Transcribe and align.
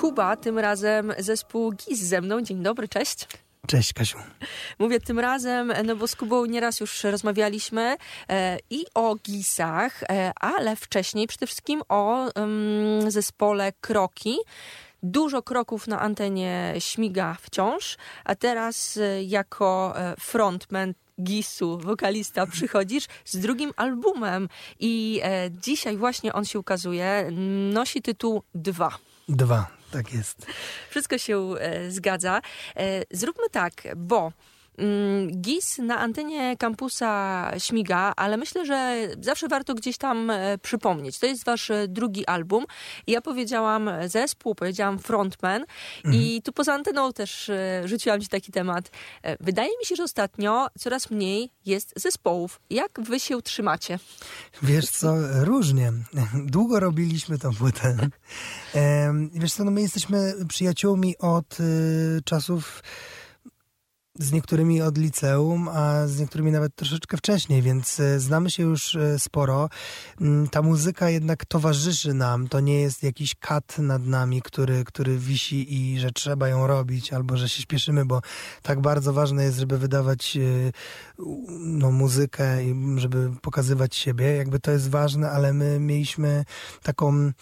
Kuba, 0.00 0.36
tym 0.36 0.58
razem 0.58 1.12
zespół 1.18 1.72
GIS 1.72 2.00
ze 2.00 2.20
mną. 2.20 2.42
Dzień 2.42 2.62
dobry, 2.62 2.88
cześć. 2.88 3.28
Cześć 3.66 3.92
Kasiu. 3.92 4.18
Mówię 4.78 5.00
tym 5.00 5.18
razem, 5.18 5.72
no 5.84 5.96
bo 5.96 6.08
z 6.08 6.16
Kubą 6.16 6.44
nieraz 6.44 6.80
już 6.80 7.04
rozmawialiśmy 7.04 7.96
e, 8.28 8.58
i 8.70 8.84
o 8.94 9.14
GISach, 9.14 10.02
e, 10.02 10.32
ale 10.40 10.76
wcześniej 10.76 11.26
przede 11.26 11.46
wszystkim 11.46 11.82
o 11.88 12.28
zespole 13.08 13.72
Kroki. 13.80 14.36
Dużo 15.02 15.42
kroków 15.42 15.86
na 15.86 16.00
antenie 16.00 16.74
śmiga 16.78 17.36
wciąż, 17.40 17.96
a 18.24 18.34
teraz 18.34 18.96
e, 18.96 19.22
jako 19.22 19.94
e, 19.96 20.14
frontman 20.20 20.94
Gisu, 21.22 21.78
wokalista, 21.78 22.46
przychodzisz 22.46 23.06
z 23.24 23.38
drugim 23.38 23.72
albumem 23.76 24.48
i 24.80 25.20
e, 25.22 25.50
dzisiaj 25.50 25.96
właśnie 25.96 26.32
on 26.32 26.44
się 26.44 26.58
ukazuje. 26.58 27.30
Nosi 27.72 28.02
tytuł 28.02 28.42
Dwa. 28.54 28.98
Dwa, 29.28 29.77
tak 29.90 30.12
jest. 30.12 30.46
Wszystko 30.90 31.18
się 31.18 31.38
e, 31.38 31.90
zgadza. 31.90 32.40
E, 32.76 33.02
zróbmy 33.10 33.50
tak, 33.50 33.72
bo 33.96 34.32
GIS 35.40 35.78
na 35.78 35.98
antenie 35.98 36.56
kampusa 36.56 37.52
śmiga, 37.58 38.12
ale 38.16 38.36
myślę, 38.36 38.66
że 38.66 39.08
zawsze 39.20 39.48
warto 39.48 39.74
gdzieś 39.74 39.98
tam 39.98 40.30
e, 40.30 40.58
przypomnieć. 40.58 41.18
To 41.18 41.26
jest 41.26 41.44
wasz 41.44 41.70
e, 41.70 41.88
drugi 41.88 42.26
album. 42.26 42.64
Ja 43.06 43.20
powiedziałam 43.20 43.90
zespół, 44.06 44.54
powiedziałam 44.54 44.98
frontman 44.98 45.64
mhm. 46.04 46.24
i 46.24 46.42
tu 46.42 46.52
poza 46.52 46.74
anteną 46.74 47.12
też 47.12 47.48
e, 47.48 47.82
rzuciłam 47.84 48.20
ci 48.20 48.28
taki 48.28 48.52
temat. 48.52 48.90
Wydaje 49.40 49.70
mi 49.78 49.86
się, 49.86 49.96
że 49.96 50.02
ostatnio 50.02 50.66
coraz 50.78 51.10
mniej 51.10 51.50
jest 51.66 51.92
zespołów. 51.96 52.60
Jak 52.70 53.00
wy 53.00 53.20
się 53.20 53.42
trzymacie? 53.42 53.98
Wiesz 54.62 54.90
co, 54.90 55.14
różnie. 55.44 55.92
Długo 56.34 56.80
robiliśmy 56.80 57.38
tą 57.38 57.54
płytę. 57.54 57.96
Wiesz 59.32 59.52
co, 59.52 59.64
no 59.64 59.70
my 59.70 59.80
jesteśmy 59.80 60.34
przyjaciółmi 60.48 61.18
od 61.18 61.56
czasów 62.24 62.82
z 64.18 64.32
niektórymi 64.32 64.82
od 64.82 64.98
liceum, 64.98 65.68
a 65.68 66.06
z 66.06 66.20
niektórymi 66.20 66.52
nawet 66.52 66.74
troszeczkę 66.74 67.16
wcześniej, 67.16 67.62
więc 67.62 68.00
e, 68.00 68.20
znamy 68.20 68.50
się 68.50 68.62
już 68.62 68.94
e, 68.94 69.18
sporo. 69.18 69.68
Mm, 70.20 70.48
ta 70.48 70.62
muzyka 70.62 71.10
jednak 71.10 71.44
towarzyszy 71.44 72.14
nam. 72.14 72.48
To 72.48 72.60
nie 72.60 72.80
jest 72.80 73.02
jakiś 73.02 73.34
kat 73.34 73.78
nad 73.78 74.06
nami, 74.06 74.42
który, 74.42 74.84
który 74.84 75.18
wisi 75.18 75.74
i 75.74 76.00
że 76.00 76.10
trzeba 76.10 76.48
ją 76.48 76.66
robić, 76.66 77.12
albo 77.12 77.36
że 77.36 77.48
się 77.48 77.62
śpieszymy, 77.62 78.04
bo 78.04 78.20
tak 78.62 78.80
bardzo 78.80 79.12
ważne 79.12 79.44
jest, 79.44 79.58
żeby 79.58 79.78
wydawać 79.78 80.36
e, 80.36 80.72
no, 81.58 81.92
muzykę 81.92 82.64
i 82.64 82.74
żeby 82.96 83.30
pokazywać 83.42 83.96
siebie. 83.96 84.36
Jakby 84.36 84.60
to 84.60 84.70
jest 84.70 84.90
ważne, 84.90 85.30
ale 85.30 85.52
my 85.52 85.80
mieliśmy 85.80 86.44
taką 86.82 87.32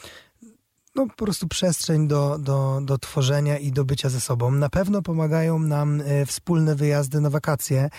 no, 0.96 1.06
po 1.06 1.24
prostu 1.24 1.48
przestrzeń 1.48 2.08
do, 2.08 2.38
do, 2.38 2.80
do 2.82 2.98
tworzenia 2.98 3.58
i 3.58 3.72
do 3.72 3.84
bycia 3.84 4.08
ze 4.08 4.20
sobą. 4.20 4.50
Na 4.50 4.68
pewno 4.68 5.02
pomagają 5.02 5.58
nam 5.58 6.00
e, 6.00 6.26
wspólne 6.26 6.74
wyjazdy 6.74 7.20
na 7.20 7.30
wakacje, 7.30 7.90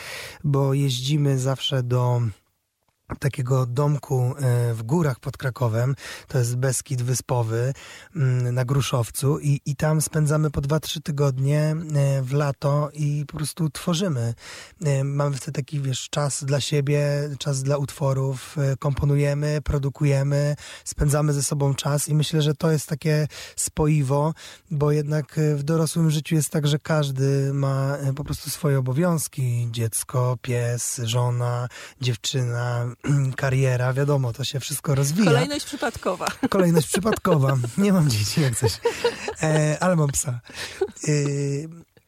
bo 0.44 0.74
jeździmy 0.74 1.40
zawsze 1.40 1.84
do 1.84 2.22
takiego 3.16 3.66
domku 3.66 4.36
e, 4.40 4.74
w 4.74 4.84
górach 4.84 5.20
pod 5.20 5.38
Krakowem, 5.38 5.96
to 6.28 6.38
jest 6.40 6.56
Beskid 6.56 7.02
Wyspowy 7.02 7.74
mm, 8.16 8.56
na 8.56 8.66
Gruszowcu. 8.66 9.40
I, 9.40 9.62
i 9.66 9.76
tam 9.76 10.02
spędzamy 10.02 10.52
po 10.52 10.62
2-3 10.62 11.02
tygodnie 11.02 11.76
e, 11.96 12.22
w 12.22 12.34
lato 12.34 12.90
i 12.94 13.26
po 13.28 13.38
prostu 13.38 13.70
tworzymy. 13.70 14.34
E, 14.86 15.04
mamy 15.04 15.36
wtedy 15.36 15.52
taki, 15.52 15.82
wiesz, 15.82 16.10
czas 16.10 16.44
dla 16.44 16.62
siebie, 16.62 17.30
czas 17.40 17.64
dla 17.64 17.78
utworów, 17.78 18.56
komponujemy, 18.80 19.62
produkujemy, 19.64 20.56
spędzamy 20.84 21.34
ze 21.34 21.44
sobą 21.44 21.76
czas. 21.76 22.08
I 22.08 22.16
myślę, 22.16 22.42
że 22.42 22.54
to 22.54 22.72
jest 22.72 22.90
takie 22.90 23.28
spoiwo, 23.56 24.34
bo 24.72 24.92
jednak 24.92 25.40
w 25.56 25.64
dorosłym 25.64 26.12
życiu 26.12 26.36
jest 26.36 26.50
tak, 26.50 26.68
że 26.68 26.80
każdy 26.80 27.54
ma 27.54 27.98
po 28.16 28.24
prostu 28.24 28.50
swoje 28.50 28.80
obowiązki, 28.80 29.68
dziecko, 29.72 30.38
pies, 30.42 31.02
żona, 31.04 31.68
dziewczyna, 32.02 32.86
kariera, 33.36 33.94
wiadomo, 33.94 34.34
to 34.34 34.44
się 34.44 34.60
wszystko 34.60 34.96
rozwija. 34.96 35.32
Kolejność 35.32 35.66
przypadkowa. 35.66 36.28
Kolejność 36.50 36.88
przypadkowa. 36.88 37.58
Nie 37.78 37.94
mam 37.94 38.10
dzieci, 38.10 38.42
jak 38.42 38.56
coś. 38.56 38.80
E, 39.44 39.78
ale 39.80 39.96
mam 39.96 40.10
psa. 40.10 40.40
E, 41.08 41.12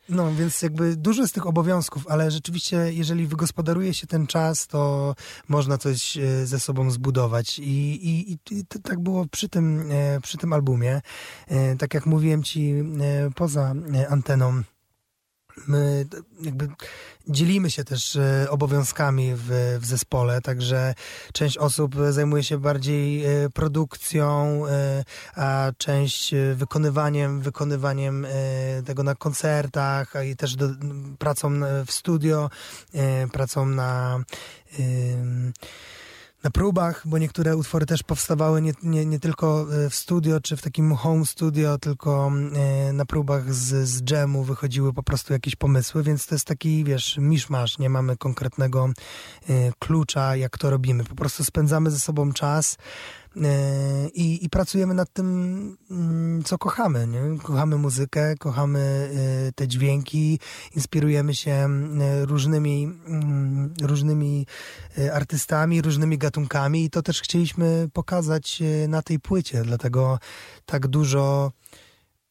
no, 0.09 0.33
więc 0.33 0.61
jakby 0.61 0.95
dużo 0.95 1.27
z 1.27 1.31
tych 1.31 1.47
obowiązków, 1.47 2.07
ale 2.07 2.31
rzeczywiście, 2.31 2.77
jeżeli 2.93 3.27
wygospodaruje 3.27 3.93
się 3.93 4.07
ten 4.07 4.27
czas, 4.27 4.67
to 4.67 5.15
można 5.47 5.77
coś 5.77 6.17
e, 6.17 6.45
ze 6.45 6.59
sobą 6.59 6.91
zbudować. 6.91 7.59
I, 7.59 8.09
i, 8.09 8.37
i 8.51 8.65
tak 8.83 8.99
było 8.99 9.25
przy 9.25 9.49
tym, 9.49 9.91
e, 9.91 10.21
przy 10.21 10.37
tym 10.37 10.53
albumie. 10.53 11.01
E, 11.47 11.75
tak 11.75 11.93
jak 11.93 12.05
mówiłem 12.05 12.43
ci 12.43 12.73
poza 13.35 13.73
anteną, 14.09 14.61
my 15.67 16.05
jakby 16.41 16.67
dzielimy 17.27 17.71
się 17.71 17.83
też 17.83 18.15
e, 18.15 18.47
obowiązkami 18.49 19.31
w, 19.35 19.77
w 19.81 19.85
zespole, 19.85 20.41
także 20.41 20.95
część 21.33 21.57
osób 21.57 21.95
zajmuje 22.09 22.43
się 22.43 22.57
bardziej 22.57 23.25
e, 23.25 23.49
produkcją, 23.49 24.61
e, 24.67 25.03
a 25.35 25.71
część 25.77 26.35
wykonywaniem, 26.55 27.41
wykonywaniem 27.41 28.27
tego 28.85 29.03
na 29.03 29.15
koncertach 29.15 30.13
i 30.31 30.35
też 30.35 30.55
do, 30.55 30.69
pracą 31.19 31.59
w 31.85 31.91
studio, 31.91 32.49
pracą 33.31 33.65
na 33.65 34.19
na 36.43 36.49
próbach, 36.49 37.07
bo 37.07 37.17
niektóre 37.17 37.57
utwory 37.57 37.85
też 37.85 38.03
powstawały 38.03 38.61
nie, 38.61 38.73
nie, 38.83 39.05
nie 39.05 39.19
tylko 39.19 39.67
e, 39.85 39.89
w 39.89 39.95
studio, 39.95 40.41
czy 40.41 40.57
w 40.57 40.61
takim 40.61 40.95
home 40.95 41.25
studio, 41.25 41.77
tylko 41.77 42.31
e, 42.55 42.93
na 42.93 43.05
próbach 43.05 43.53
z, 43.53 43.89
z 43.89 44.03
dżemu 44.03 44.43
wychodziły 44.43 44.93
po 44.93 45.03
prostu 45.03 45.33
jakieś 45.33 45.55
pomysły, 45.55 46.03
więc 46.03 46.27
to 46.27 46.35
jest 46.35 46.47
taki, 46.47 46.83
wiesz, 46.83 47.17
miszmasz, 47.17 47.79
nie 47.79 47.89
mamy 47.89 48.17
konkretnego 48.17 48.89
e, 49.49 49.53
klucza, 49.79 50.35
jak 50.35 50.57
to 50.57 50.69
robimy. 50.69 51.03
Po 51.03 51.15
prostu 51.15 51.43
spędzamy 51.43 51.91
ze 51.91 51.99
sobą 51.99 52.33
czas, 52.33 52.77
i, 54.13 54.45
i 54.45 54.49
pracujemy 54.49 54.93
nad 54.93 55.13
tym, 55.13 55.77
mm, 55.91 56.43
co 56.43 56.57
kochamy. 56.57 57.07
Nie? 57.07 57.39
Kochamy 57.43 57.77
muzykę, 57.77 58.35
kochamy 58.35 58.79
e, 59.49 59.51
te 59.51 59.67
dźwięki, 59.67 60.39
inspirujemy 60.75 61.35
się 61.35 61.51
e, 61.51 62.25
różnymi, 62.25 62.83
mm, 63.07 63.73
różnymi 63.81 64.45
artystami, 65.13 65.81
różnymi 65.81 66.17
gatunkami 66.17 66.85
i 66.85 66.89
to 66.89 67.01
też 67.01 67.21
chcieliśmy 67.21 67.89
pokazać 67.93 68.63
na 68.87 69.01
tej 69.01 69.19
płycie, 69.19 69.61
dlatego 69.63 70.19
tak 70.65 70.87
dużo 70.87 71.51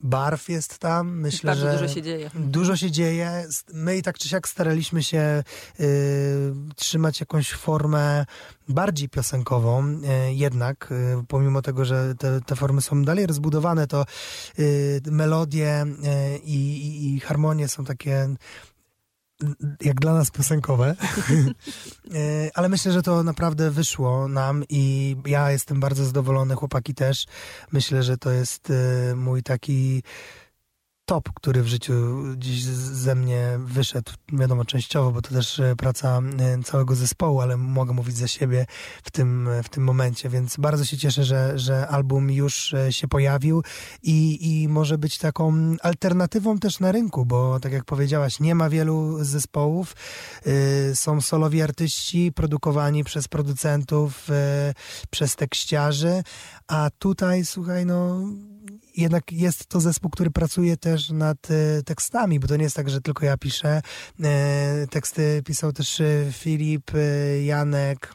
barw 0.01 0.49
jest 0.49 0.79
tam. 0.79 1.21
Myślę, 1.21 1.51
Bardzo 1.51 1.67
że 1.67 1.73
dużo 1.73 1.95
się 1.95 2.03
dzieje. 2.03 2.31
Dużo 2.35 2.77
się 2.77 2.91
dzieje. 2.91 3.45
My 3.73 3.97
i 3.97 4.03
tak 4.03 4.19
czy 4.19 4.29
siak 4.29 4.49
staraliśmy 4.49 5.03
się 5.03 5.43
y, 5.81 6.53
trzymać 6.77 7.21
jakąś 7.21 7.53
formę 7.53 8.27
bardziej 8.69 9.09
piosenkową. 9.09 9.87
Y, 9.87 10.35
jednak, 10.35 10.93
y, 10.93 11.25
pomimo 11.29 11.63
tego, 11.63 11.85
że 11.85 12.15
te, 12.15 12.41
te, 12.41 12.57
formy 12.57 12.81
są 12.81 13.03
dalej 13.03 13.27
rozbudowane, 13.27 13.87
to 13.87 14.05
y, 14.59 15.01
melodie 15.07 15.83
y, 15.83 16.39
i, 16.39 17.15
i 17.15 17.21
harmonie 17.21 17.69
są 17.69 17.85
takie 17.85 18.29
jak 19.81 20.01
dla 20.01 20.15
nas 20.15 20.31
piosenkowe, 20.31 20.97
e, 22.15 22.51
ale 22.55 22.69
myślę, 22.69 22.93
że 22.93 23.03
to 23.03 23.23
naprawdę 23.23 23.71
wyszło 23.71 24.29
nam 24.29 24.65
i 24.69 25.17
ja 25.27 25.51
jestem 25.51 25.81
bardzo 25.81 26.05
zadowolony, 26.05 26.55
chłopaki 26.55 26.95
też. 26.95 27.27
Myślę, 27.73 28.03
że 28.03 28.19
to 28.19 28.31
jest 28.31 28.71
e, 28.71 29.15
mój 29.15 29.43
taki 29.43 30.03
top, 31.09 31.29
który 31.35 31.63
w 31.63 31.67
życiu 31.67 32.25
dziś 32.37 32.65
ze 32.65 33.15
mnie 33.15 33.59
wyszedł, 33.65 34.13
wiadomo, 34.33 34.65
częściowo, 34.65 35.13
bo 35.13 35.23
to 35.23 35.35
też 35.35 35.61
e, 35.61 35.77
praca 35.77 36.21
e, 36.39 36.63
całego 36.63 36.95
zespołu, 36.95 37.41
ale 37.41 37.57
mogę 37.57 37.93
mówić 37.93 38.17
za 38.17 38.29
siebie 38.29 38.67
w 39.03 39.11
tym, 39.11 39.49
w 39.65 39.69
tym 39.69 39.85
momencie, 39.85 40.29
więc 40.29 40.57
bardzo 40.57 40.85
się 40.85 40.97
cieszę, 40.97 41.25
że, 41.25 41.59
że 41.59 41.89
album 41.89 42.31
już 42.31 42.75
e, 42.75 42.93
się 42.93 43.09
pojawił 43.09 43.63
i, 44.03 44.39
i 44.63 44.69
może 44.69 44.99
być 44.99 45.19
taką 45.19 45.77
alternatywą 45.83 46.59
też 46.59 46.81
na 46.81 46.93
rynku, 46.93 47.27
bo 47.27 47.61
tak 47.61 47.73
jak 47.73 47.85
powiedziałaś, 47.85 48.41
nie 48.41 48.55
ma 48.55 48.71
wielu 48.71 49.25
zespołów, 49.25 49.97
są 50.95 51.21
solowi 51.21 51.63
artyści 51.63 52.33
produkowani 52.33 53.05
przez 53.05 53.29
producentów, 53.29 54.29
przez 55.11 55.37
tekściarzy, 55.37 56.23
a 56.67 56.91
tutaj, 56.99 57.45
słuchaj, 57.45 57.87
no 57.87 58.23
jednak 58.97 59.33
jest 59.33 59.67
to 59.67 59.81
zespół, 59.81 60.11
który 60.11 60.31
pracuje 60.31 60.77
też 60.77 61.11
nad 61.11 61.51
e, 61.51 61.83
tekstami, 61.83 62.41
bo 62.41 62.49
to 62.49 62.57
nie 62.57 62.65
jest 62.65 62.77
tak, 62.77 62.91
że 62.91 63.01
tylko 63.01 63.27
ja 63.27 63.37
piszę. 63.37 63.83
E, 64.23 64.87
teksty 64.91 65.43
pisał 65.47 65.73
też 65.73 66.01
e, 66.01 66.33
Filip, 66.33 66.91
Janek, 67.45 68.15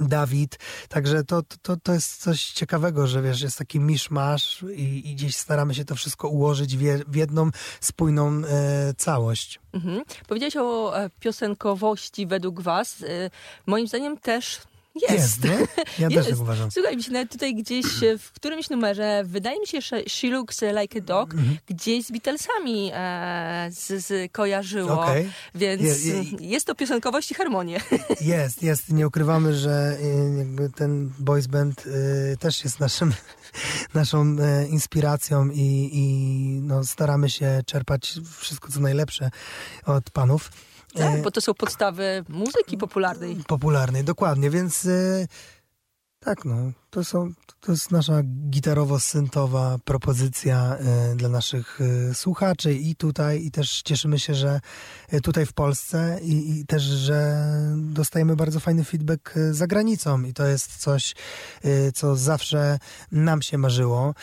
Dawid, 0.00 0.58
także 0.88 1.24
to, 1.24 1.42
to, 1.62 1.76
to 1.76 1.92
jest 1.92 2.22
coś 2.22 2.44
ciekawego, 2.44 3.06
że 3.06 3.22
wiesz, 3.22 3.40
jest 3.40 3.58
taki 3.58 3.80
miszmasz 3.80 4.64
i, 4.76 5.10
i 5.10 5.14
gdzieś 5.14 5.36
staramy 5.36 5.74
się 5.74 5.84
to 5.84 5.94
wszystko 5.94 6.28
ułożyć 6.28 6.76
w, 6.76 6.80
w 7.08 7.16
jedną 7.16 7.50
spójną 7.80 8.28
e, 8.28 8.94
całość. 8.96 9.60
Mhm. 9.72 10.02
Powiedziałeś 10.28 10.56
o 10.56 10.92
piosenkowości 11.20 12.26
według 12.26 12.60
was. 12.60 13.02
E, 13.02 13.30
moim 13.66 13.86
zdaniem 13.86 14.18
też 14.18 14.60
Jest. 15.02 15.44
Jest, 15.44 15.44
Ja 15.98 16.08
jest. 16.08 16.14
też 16.16 16.26
tak 16.26 16.40
uważam. 16.40 16.70
Słuchaj, 16.70 16.96
mi 16.96 17.02
się 17.02 17.12
nawet 17.12 17.32
tutaj 17.32 17.54
gdzieś 17.54 17.86
w 18.18 18.32
którymś 18.32 18.70
numerze, 18.70 19.22
wydaje 19.24 19.60
mi 19.60 19.66
się, 19.66 19.80
że 19.80 20.02
She 20.08 20.26
Looks 20.28 20.60
Like 20.80 20.98
a 20.98 21.02
Dog 21.02 21.34
mhm. 21.34 21.56
gdzieś 21.66 22.04
z 22.04 22.10
Beatlesami 22.10 22.90
e, 22.94 23.68
z, 23.70 24.06
z 24.06 24.32
kojarzyło. 24.32 25.02
Okay. 25.02 25.30
Więc 25.54 26.04
je, 26.04 26.14
je, 26.14 26.24
jest 26.40 26.66
to 26.66 26.74
piosenkowość 26.74 27.30
i 27.30 27.34
harmonia. 27.34 27.80
Jest, 28.20 28.62
jest. 28.62 28.92
Nie 28.92 29.06
ukrywamy, 29.06 29.54
że 29.54 29.98
jakby 30.38 30.70
ten 30.70 31.12
boys 31.18 31.46
band 31.46 31.86
y, 31.86 32.36
też 32.40 32.64
jest 32.64 32.80
naszym, 32.80 33.12
naszą 33.94 34.36
y, 34.38 34.68
inspiracją 34.68 35.50
i, 35.50 35.90
i 35.92 36.04
no, 36.62 36.84
staramy 36.84 37.30
się 37.30 37.60
czerpać 37.66 38.14
wszystko, 38.38 38.72
co 38.72 38.80
najlepsze 38.80 39.30
od 39.86 40.10
panów. 40.10 40.50
Tak, 40.94 41.18
e, 41.18 41.22
bo 41.22 41.30
to 41.30 41.40
są 41.40 41.54
podstawy 41.54 42.24
muzyki 42.28 42.78
popularnej. 42.78 43.36
Popularnej, 43.46 44.04
dokładnie, 44.04 44.50
więc 44.50 44.86
e, 44.86 45.26
tak, 46.20 46.44
no, 46.44 46.54
to, 46.98 47.04
są, 47.04 47.32
to 47.60 47.72
jest 47.72 47.90
nasza 47.90 48.22
gitarowo-syntowa 48.50 49.78
propozycja 49.84 50.76
y, 51.12 51.16
dla 51.16 51.28
naszych 51.28 51.80
y, 51.80 52.14
słuchaczy 52.14 52.74
i 52.74 52.96
tutaj, 52.96 53.44
i 53.44 53.50
też 53.50 53.82
cieszymy 53.82 54.18
się, 54.18 54.34
że 54.34 54.60
y, 55.12 55.20
tutaj 55.20 55.46
w 55.46 55.52
Polsce 55.52 56.18
i, 56.22 56.60
i, 56.60 56.66
też, 56.66 56.82
że 56.82 57.44
dostajemy 57.76 58.36
bardzo 58.36 58.60
fajny 58.60 58.84
feedback 58.84 59.34
za 59.50 59.66
granicą 59.66 60.22
i 60.22 60.34
to 60.34 60.46
jest 60.46 60.76
coś, 60.76 61.14
co 61.94 62.16
zawsze 62.16 62.78
nam 63.12 63.42
się 63.42 63.58
marzyło. 63.58 64.14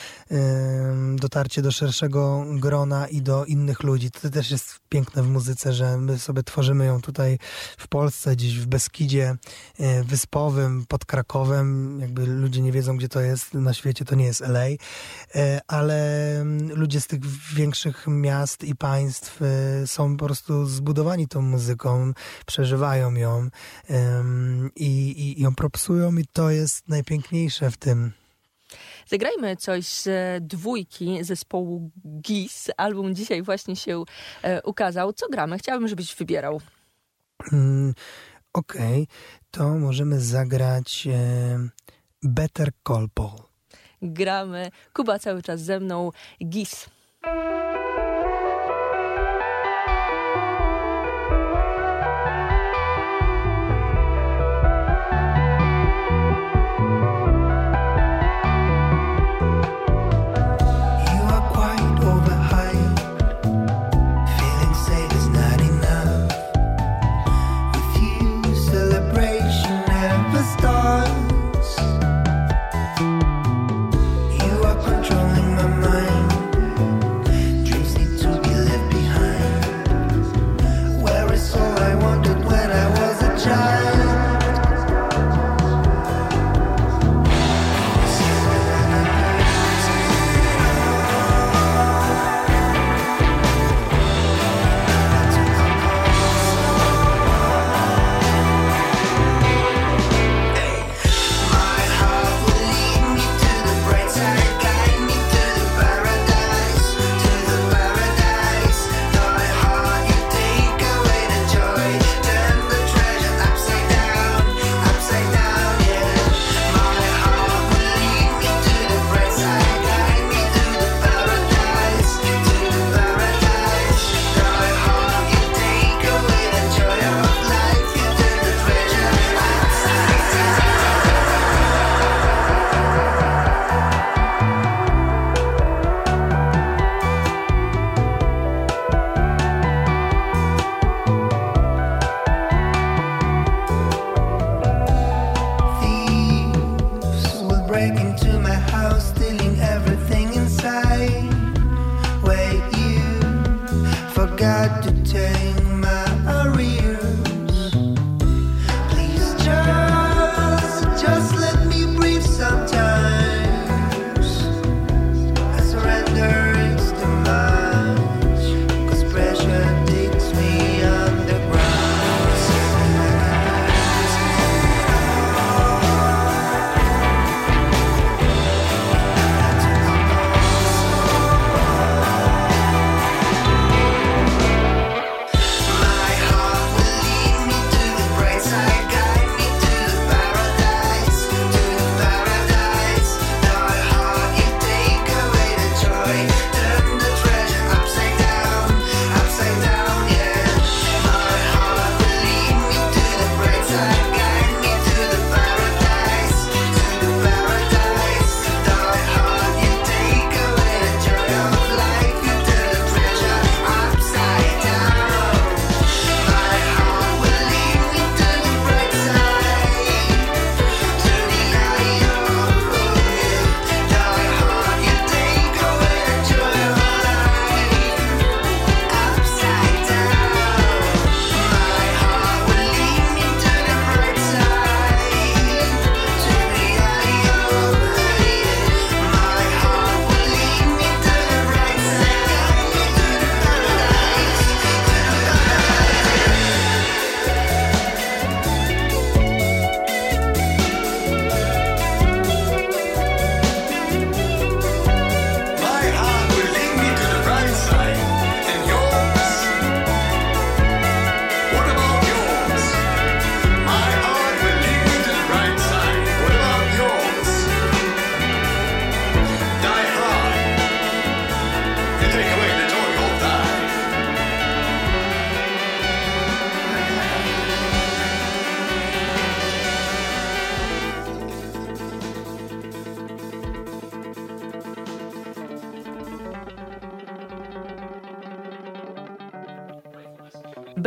Dotarcie 1.15 1.61
do 1.61 1.71
szerszego 1.71 2.45
grona 2.53 3.07
i 3.07 3.21
do 3.21 3.45
innych 3.45 3.83
ludzi. 3.83 4.11
To 4.11 4.29
też 4.29 4.51
jest 4.51 4.79
piękne 4.89 5.23
w 5.23 5.27
muzyce, 5.27 5.73
że 5.73 5.97
my 5.97 6.19
sobie 6.19 6.43
tworzymy 6.43 6.85
ją 6.85 7.01
tutaj 7.01 7.39
w 7.77 7.87
Polsce, 7.87 8.35
gdzieś 8.35 8.59
w 8.59 8.65
Beskidzie 8.65 9.35
Wyspowym, 10.05 10.85
pod 10.87 11.05
Krakowem, 11.05 11.99
jakby 12.01 12.25
ludzie 12.25 12.61
nie 12.65 12.71
wiedzą, 12.71 12.97
gdzie 12.97 13.09
to 13.09 13.21
jest 13.21 13.53
na 13.53 13.73
świecie, 13.73 14.05
to 14.05 14.15
nie 14.15 14.25
jest 14.25 14.41
LA, 14.41 14.65
e, 15.35 15.59
ale 15.67 16.29
mm, 16.41 16.75
ludzie 16.75 17.01
z 17.01 17.07
tych 17.07 17.19
większych 17.55 18.07
miast 18.07 18.63
i 18.63 18.75
państw 18.75 19.41
e, 19.41 19.87
są 19.87 20.17
po 20.17 20.25
prostu 20.25 20.65
zbudowani 20.65 21.27
tą 21.27 21.41
muzyką, 21.41 22.11
przeżywają 22.45 23.13
ją 23.13 23.49
i, 24.75 25.21
i 25.37 25.41
ją 25.41 25.55
propsują 25.55 26.15
i 26.17 26.25
to 26.33 26.49
jest 26.49 26.87
najpiękniejsze 26.87 27.71
w 27.71 27.77
tym. 27.77 28.11
Zagrajmy 29.07 29.55
coś 29.55 29.85
z 29.85 30.07
dwójki 30.47 31.23
zespołu 31.23 31.91
GIS. 32.21 32.69
Album 32.77 33.15
dzisiaj 33.15 33.41
właśnie 33.41 33.75
się 33.75 34.03
e, 34.43 34.61
ukazał. 34.61 35.13
Co 35.13 35.29
gramy? 35.29 35.57
Chciałabym, 35.57 35.87
żebyś 35.87 36.15
wybierał. 36.15 36.61
Mm, 37.51 37.93
Okej, 38.53 39.03
okay. 39.03 39.07
to 39.51 39.75
możemy 39.75 40.19
zagrać 40.19 41.07
e, 41.07 41.69
Better 42.25 42.71
Call 42.87 43.07
Paul. 43.13 43.39
Gramy. 44.01 44.71
Kuba 44.93 45.19
cały 45.19 45.41
czas 45.41 45.61
ze 45.61 45.79
mną. 45.79 46.11
GIS. 46.45 46.89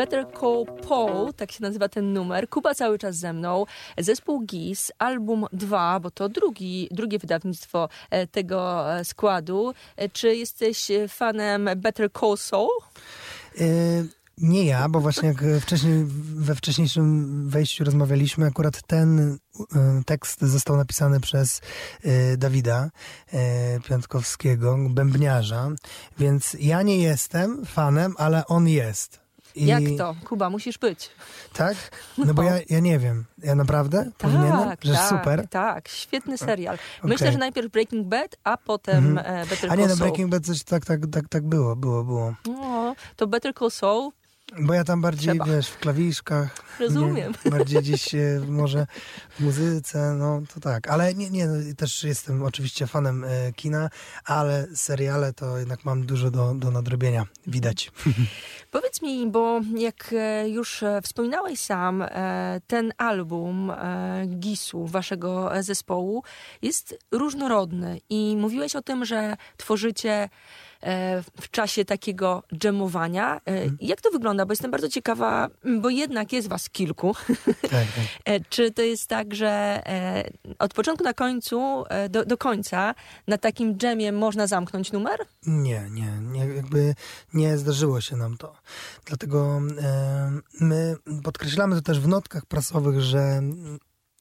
Better 0.09 0.27
Call 0.41 0.65
Paul, 0.89 1.35
tak 1.35 1.53
się 1.53 1.63
nazywa 1.63 1.89
ten 1.89 2.13
numer. 2.13 2.49
Kuba 2.49 2.75
cały 2.75 2.99
czas 2.99 3.17
ze 3.17 3.33
mną. 3.33 3.65
Zespół 3.99 4.41
GIS, 4.41 4.93
album 4.99 5.47
2, 5.53 6.01
bo 6.01 6.11
to 6.11 6.29
drugi, 6.29 6.89
drugie 6.91 7.19
wydawnictwo 7.19 7.89
e, 8.11 8.27
tego 8.27 8.93
e, 8.95 9.05
składu. 9.05 9.75
E, 9.97 10.09
czy 10.09 10.37
jesteś 10.37 10.89
fanem 11.09 11.71
Better 11.77 12.13
Call 12.21 12.37
Saul? 12.37 12.69
Nie 14.39 14.65
ja, 14.65 14.89
bo 14.89 15.01
właśnie 15.01 15.29
jak 15.29 15.45
wcześniej, 15.61 16.05
we 16.35 16.55
wcześniejszym 16.55 17.49
wejściu 17.49 17.85
rozmawialiśmy, 17.85 18.47
akurat 18.47 18.83
ten 18.87 19.39
tekst 20.07 20.41
został 20.41 20.77
napisany 20.77 21.21
przez 21.21 21.61
Dawida 22.37 22.91
Piątkowskiego, 23.89 24.79
bębniarza, 24.91 25.69
więc 26.19 26.57
ja 26.61 26.83
nie 26.83 26.99
jestem 26.99 27.67
fanem, 27.67 28.15
ale 28.19 28.47
on 28.47 28.69
jest. 28.69 29.28
I... 29.55 29.67
Jak 29.67 29.83
to? 29.99 30.15
Kuba, 30.25 30.51
musisz 30.51 30.79
być. 30.79 31.11
Tak? 31.53 31.77
No, 32.19 32.35
bo 32.35 32.43
ja, 32.43 32.59
ja 32.71 32.81
nie 32.81 32.99
wiem. 32.99 33.25
Ja 33.39 33.55
naprawdę 33.55 34.05
tak, 34.05 34.15
powinienem? 34.15 34.71
Że 34.83 34.93
tak, 34.93 35.09
super? 35.09 35.49
Tak, 35.49 35.89
świetny 35.89 36.39
serial. 36.39 36.79
Myślę, 37.03 37.27
okay. 37.27 37.33
że 37.33 37.39
najpierw 37.39 37.73
Breaking 37.73 38.07
Bad, 38.07 38.37
a 38.45 38.57
potem 38.57 39.19
mhm. 39.19 39.49
Better 39.49 39.59
Call 39.59 39.69
Saul. 39.69 39.73
A 39.73 39.77
nie, 39.77 39.89
no 39.89 39.97
Breaking 39.97 40.31
Bad 40.31 40.47
coś 40.47 40.63
tak, 40.63 40.85
tak, 40.85 41.01
tak, 41.13 41.29
tak 41.29 41.47
było, 41.47 41.77
było, 41.77 42.05
było. 42.05 42.35
No, 42.47 42.95
to 43.17 43.27
Better 43.27 43.55
Call 43.55 43.71
Saul 43.71 44.11
bo 44.61 44.75
ja 44.75 44.85
tam 44.85 45.01
bardziej, 45.01 45.35
Trzeba. 45.35 45.45
wiesz, 45.45 45.69
w 45.69 45.79
klawiszkach. 45.79 46.57
Rozumiem. 46.81 47.35
Nie, 47.45 47.51
bardziej 47.57 47.83
gdzieś 47.83 48.09
może 48.49 48.87
w 49.31 49.41
muzyce, 49.41 50.15
no 50.19 50.43
to 50.55 50.61
tak. 50.61 50.89
Ale 50.91 51.15
nie, 51.15 51.31
nie, 51.31 51.47
no, 51.47 51.55
też 51.77 52.05
jestem 52.05 52.43
oczywiście 52.43 52.87
fanem 52.87 53.25
e, 53.25 53.53
kina, 53.53 53.91
ale 54.25 54.67
seriale 54.75 55.33
to 55.33 55.59
jednak 55.59 55.85
mam 55.85 56.07
dużo 56.07 56.31
do, 56.31 56.55
do 56.55 56.71
nadrobienia, 56.71 57.27
widać. 57.47 57.93
Powiedz 58.71 59.03
mi, 59.03 59.31
bo 59.31 59.61
jak 59.77 60.13
e, 60.13 60.49
już 60.49 60.83
e, 60.83 61.03
wspominałeś 61.03 61.61
sam, 61.61 62.05
ten 62.67 62.93
album 62.99 63.73
Gisu, 64.27 64.87
waszego 64.87 65.51
zespołu, 65.61 66.23
jest 66.63 66.99
różnorodny 67.11 68.01
i 68.11 68.37
mówiłeś 68.37 68.77
o 68.77 68.83
tym, 68.83 69.05
że 69.05 69.37
tworzycie 69.57 70.29
w 71.41 71.51
czasie 71.51 71.85
takiego 71.85 72.43
dżemowania. 72.55 73.37
E, 73.37 73.41
mhm. 73.47 73.79
Jak 73.81 74.01
to 74.01 74.11
wygląda? 74.11 74.47
Bo 74.47 74.53
jestem 74.53 74.71
bardzo 74.71 74.89
ciekawa, 74.89 75.49
bo 75.81 75.91
jednak 75.91 76.33
jest 76.33 76.49
was 76.49 76.71
kilku. 76.71 77.15
Tak, 77.63 77.71
tak. 77.71 78.05
E, 78.25 78.41
czy 78.41 78.71
to 78.71 78.83
jest 78.83 79.07
tak, 79.07 79.35
że 79.35 79.83
od 80.59 80.75
początku 80.75 81.05
na 81.05 81.15
końcu, 81.15 81.85
do, 82.11 82.25
do 82.25 82.37
końca 82.37 82.95
na 83.27 83.39
takim 83.39 83.77
dżemie 83.79 84.13
można 84.13 84.47
zamknąć 84.47 84.93
numer? 84.93 85.21
Nie, 85.47 85.89
nie, 85.91 86.19
nie, 86.21 86.47
jakby 86.55 86.95
nie 87.35 87.59
zdarzyło 87.59 88.01
się 88.01 88.17
nam 88.17 88.37
to. 88.37 88.55
Dlatego 89.05 89.61
e, 89.83 90.31
my 90.61 90.97
podkreślamy 91.23 91.77
to 91.77 91.83
też 91.83 92.01
w 92.01 92.09
notkach 92.09 92.47
prasowych, 92.47 93.01
że 93.01 93.43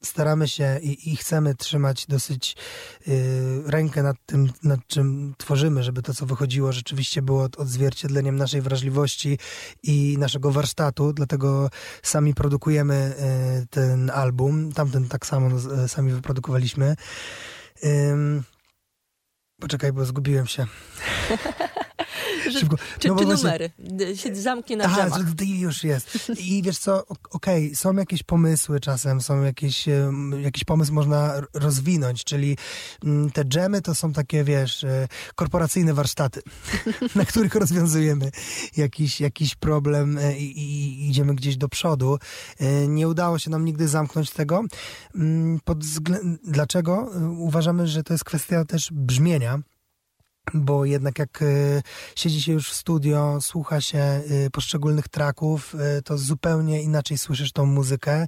staramy 0.07 0.47
się 0.47 0.79
i, 0.81 1.11
i, 1.11 1.15
chcemy 1.15 1.55
trzymać 1.55 2.05
dosyć 2.07 2.55
y, 3.07 3.61
rękę 3.65 4.03
nad 4.03 4.17
tym, 4.25 4.51
nad 4.63 4.87
czym 4.87 5.35
tworzymy, 5.37 5.83
żeby 5.83 6.01
to, 6.01 6.13
co 6.13 6.25
wychodziło, 6.25 6.71
rzeczywiście 6.71 7.21
było 7.21 7.47
odzwierciedleniem 7.57 8.35
naszej 8.35 8.61
wrażliwości 8.61 9.39
i 9.83 10.15
naszego 10.19 10.51
warsztatu. 10.51 11.13
Dlatego 11.13 11.69
sami 12.03 12.33
produkujemy 12.33 13.15
y, 13.63 13.67
ten 13.67 14.09
album. 14.09 14.71
Tamten 14.71 15.07
tak 15.07 15.25
samo 15.25 15.49
y, 15.83 15.87
sami 15.87 16.11
wyprodukowaliśmy. 16.11 16.95
Poczekaj, 19.61 19.93
bo 19.93 20.05
zgubiłem 20.05 20.47
się. 20.47 20.65
Szybko. 22.59 22.77
Czy, 22.99 23.07
no 23.07 23.15
czy 23.15 23.25
numery 23.25 23.71
się 24.15 24.35
zamknie 24.35 24.77
na 24.77 24.83
Aha, 24.83 25.09
drzewach. 25.09 25.21
już 25.47 25.83
jest. 25.83 26.31
I 26.39 26.61
wiesz 26.63 26.77
co, 26.77 27.07
okej, 27.07 27.65
okay, 27.65 27.75
są 27.75 27.93
jakieś 27.93 28.23
pomysły 28.23 28.79
czasem, 28.79 29.21
są 29.21 29.43
jakieś, 29.43 29.85
jakiś 30.41 30.63
pomysł 30.63 30.93
można 30.93 31.41
rozwinąć, 31.53 32.23
czyli 32.23 32.57
mm, 33.03 33.31
te 33.31 33.45
dżemy 33.45 33.81
to 33.81 33.95
są 33.95 34.13
takie, 34.13 34.43
wiesz, 34.43 34.83
e, 34.83 35.07
korporacyjne 35.35 35.93
warsztaty, 35.93 36.41
na 37.15 37.25
których 37.25 37.55
rozwiązujemy 37.55 38.31
jakiś, 38.77 39.21
jakiś 39.21 39.55
problem 39.55 40.17
e, 40.17 40.37
i, 40.37 40.59
i 40.59 41.09
idziemy 41.09 41.35
gdzieś 41.35 41.57
do 41.57 41.69
przodu. 41.69 42.17
E, 42.59 42.87
nie 42.87 43.07
udało 43.07 43.39
się 43.39 43.49
nam 43.49 43.65
nigdy 43.65 43.87
zamknąć 43.87 44.31
tego. 44.31 44.63
Mm, 45.15 45.59
pod 45.63 45.77
Dlaczego? 46.43 47.11
Uważamy, 47.37 47.87
że 47.87 48.03
to 48.03 48.13
jest 48.13 48.23
kwestia 48.23 48.65
też 48.65 48.89
brzmienia 48.91 49.59
bo 50.53 50.85
jednak 50.85 51.19
jak 51.19 51.41
e, 51.41 51.45
siedzi 52.15 52.41
się 52.41 52.51
już 52.53 52.69
w 52.69 52.73
studio, 52.73 53.41
słucha 53.41 53.81
się 53.81 53.97
e, 53.99 54.21
poszczególnych 54.51 55.07
traków, 55.07 55.75
e, 55.75 56.01
to 56.01 56.17
zupełnie 56.17 56.81
inaczej 56.81 57.17
słyszysz 57.17 57.51
tą 57.51 57.65
muzykę 57.65 58.27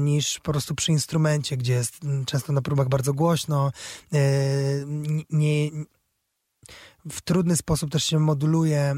niż 0.00 0.40
po 0.40 0.52
prostu 0.52 0.74
przy 0.74 0.92
instrumencie, 0.92 1.56
gdzie 1.56 1.72
jest 1.72 2.00
często 2.26 2.52
na 2.52 2.62
próbach 2.62 2.88
bardzo 2.88 3.14
głośno, 3.14 3.72
nie, 5.30 5.70
w 7.10 7.22
trudny 7.22 7.56
sposób 7.56 7.90
też 7.90 8.04
się 8.04 8.18
moduluje 8.18 8.80
e, 8.80 8.96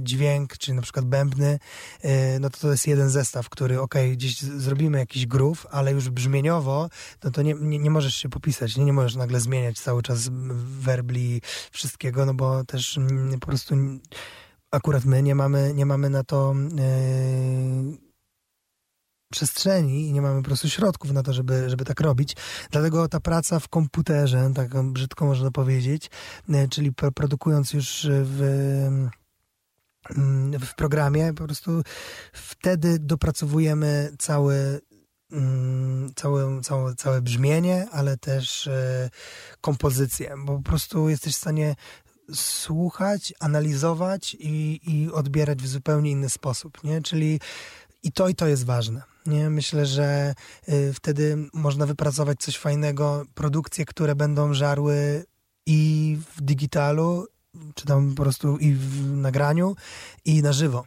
dźwięk, 0.00 0.58
czy 0.58 0.74
na 0.74 0.82
przykład 0.82 1.04
bębny, 1.04 1.58
e, 2.00 2.38
no 2.38 2.50
to 2.50 2.58
to 2.58 2.70
jest 2.70 2.86
jeden 2.86 3.10
zestaw, 3.10 3.48
który 3.48 3.80
ok, 3.80 3.94
gdzieś 4.12 4.40
zrobimy 4.40 4.98
jakiś 4.98 5.26
groove, 5.26 5.66
ale 5.70 5.92
już 5.92 6.10
brzmieniowo, 6.10 6.88
no 7.24 7.30
to 7.30 7.42
nie, 7.42 7.54
nie, 7.54 7.78
nie 7.78 7.90
możesz 7.90 8.14
się 8.14 8.28
popisać, 8.28 8.76
nie, 8.76 8.84
nie 8.84 8.92
możesz 8.92 9.16
nagle 9.16 9.40
zmieniać 9.40 9.80
cały 9.80 10.02
czas 10.02 10.28
werbli, 10.80 11.42
wszystkiego, 11.70 12.26
no 12.26 12.34
bo 12.34 12.64
też 12.64 12.98
mm, 12.98 13.40
po 13.40 13.46
prostu 13.46 13.74
akurat 14.70 15.04
my 15.04 15.22
nie 15.22 15.34
mamy, 15.34 15.74
nie 15.74 15.86
mamy 15.86 16.10
na 16.10 16.24
to 16.24 16.54
e, 16.78 18.09
przestrzeni 19.32 20.08
i 20.08 20.12
nie 20.12 20.22
mamy 20.22 20.42
po 20.42 20.46
prostu 20.46 20.68
środków 20.68 21.12
na 21.12 21.22
to, 21.22 21.32
żeby, 21.32 21.70
żeby 21.70 21.84
tak 21.84 22.00
robić. 22.00 22.36
Dlatego 22.70 23.08
ta 23.08 23.20
praca 23.20 23.60
w 23.60 23.68
komputerze, 23.68 24.50
tak 24.54 24.82
brzydko 24.82 25.26
można 25.26 25.50
powiedzieć, 25.50 26.10
e, 26.48 26.68
czyli 26.68 26.92
produkując 26.92 27.72
już 27.72 28.06
w 28.10 28.42
mm, 30.10 30.58
w 30.60 30.74
programie, 30.74 31.32
po 31.34 31.44
prostu 31.44 31.82
wtedy 32.32 32.98
dopracowujemy 32.98 34.12
cały 34.18 34.80
mm, 35.32 36.12
całe, 36.16 36.60
całe, 36.62 36.94
całe 36.94 37.22
brzmienie, 37.22 37.86
ale 37.92 38.16
też 38.16 38.66
e, 38.66 39.10
kompozycję, 39.60 40.34
bo 40.38 40.56
po 40.56 40.62
prostu 40.62 41.08
jesteś 41.08 41.34
w 41.34 41.38
stanie 41.38 41.74
słuchać, 42.34 43.32
analizować 43.40 44.36
i, 44.40 44.80
i 44.86 45.12
odbierać 45.12 45.62
w 45.62 45.66
zupełnie 45.66 46.10
inny 46.10 46.30
sposób, 46.30 46.84
nie? 46.84 47.02
Czyli 47.02 47.40
i 48.02 48.12
to 48.12 48.28
i 48.28 48.34
to 48.34 48.46
jest 48.46 48.64
ważne. 48.64 49.02
Nie? 49.26 49.50
Myślę, 49.50 49.86
że 49.86 50.34
y, 50.68 50.92
wtedy 50.94 51.36
można 51.52 51.86
wypracować 51.86 52.38
coś 52.40 52.58
fajnego, 52.58 53.24
produkcje, 53.34 53.84
które 53.84 54.14
będą 54.14 54.54
żarły 54.54 55.24
i 55.66 56.18
w 56.36 56.42
digitalu, 56.42 57.26
czy 57.74 57.86
tam 57.86 58.14
po 58.14 58.22
prostu 58.22 58.58
i 58.58 58.72
w 58.72 59.16
nagraniu, 59.16 59.76
i 60.24 60.42
na 60.42 60.52
żywo. 60.52 60.84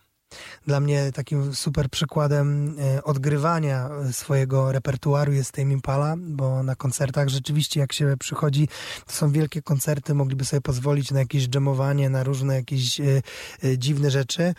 Dla 0.67 0.79
mnie 0.79 1.11
takim 1.11 1.55
super 1.55 1.89
przykładem 1.89 2.75
e, 2.79 3.03
odgrywania 3.03 3.89
swojego 4.11 4.71
repertuaru 4.71 5.33
jest 5.33 5.51
Tame 5.51 5.73
Impala, 5.73 6.15
bo 6.17 6.63
na 6.63 6.75
koncertach 6.75 7.29
rzeczywiście 7.29 7.79
jak 7.79 7.93
się 7.93 8.15
przychodzi, 8.19 8.67
to 9.05 9.13
są 9.13 9.31
wielkie 9.31 9.61
koncerty, 9.61 10.13
mogliby 10.13 10.45
sobie 10.45 10.61
pozwolić 10.61 11.11
na 11.11 11.19
jakieś 11.19 11.47
dżemowanie, 11.47 12.09
na 12.09 12.23
różne 12.23 12.55
jakieś 12.55 12.99
e, 12.99 13.21
e, 13.63 13.77
dziwne 13.77 14.11
rzeczy 14.11 14.53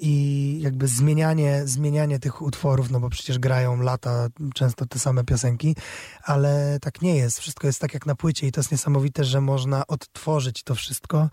i 0.00 0.25
jakby 0.66 0.88
zmienianie, 0.88 1.62
zmienianie 1.64 2.18
tych 2.18 2.42
utworów, 2.42 2.90
no 2.90 3.00
bo 3.00 3.10
przecież 3.10 3.38
grają 3.38 3.80
lata 3.80 4.28
często 4.54 4.86
te 4.86 4.98
same 4.98 5.24
piosenki, 5.24 5.76
ale 6.22 6.78
tak 6.80 7.02
nie 7.02 7.16
jest. 7.16 7.40
Wszystko 7.40 7.66
jest 7.66 7.80
tak 7.80 7.94
jak 7.94 8.06
na 8.06 8.14
płycie 8.14 8.46
i 8.46 8.52
to 8.52 8.60
jest 8.60 8.72
niesamowite, 8.72 9.24
że 9.24 9.40
można 9.40 9.86
odtworzyć 9.86 10.62
to 10.62 10.74
wszystko 10.74 11.28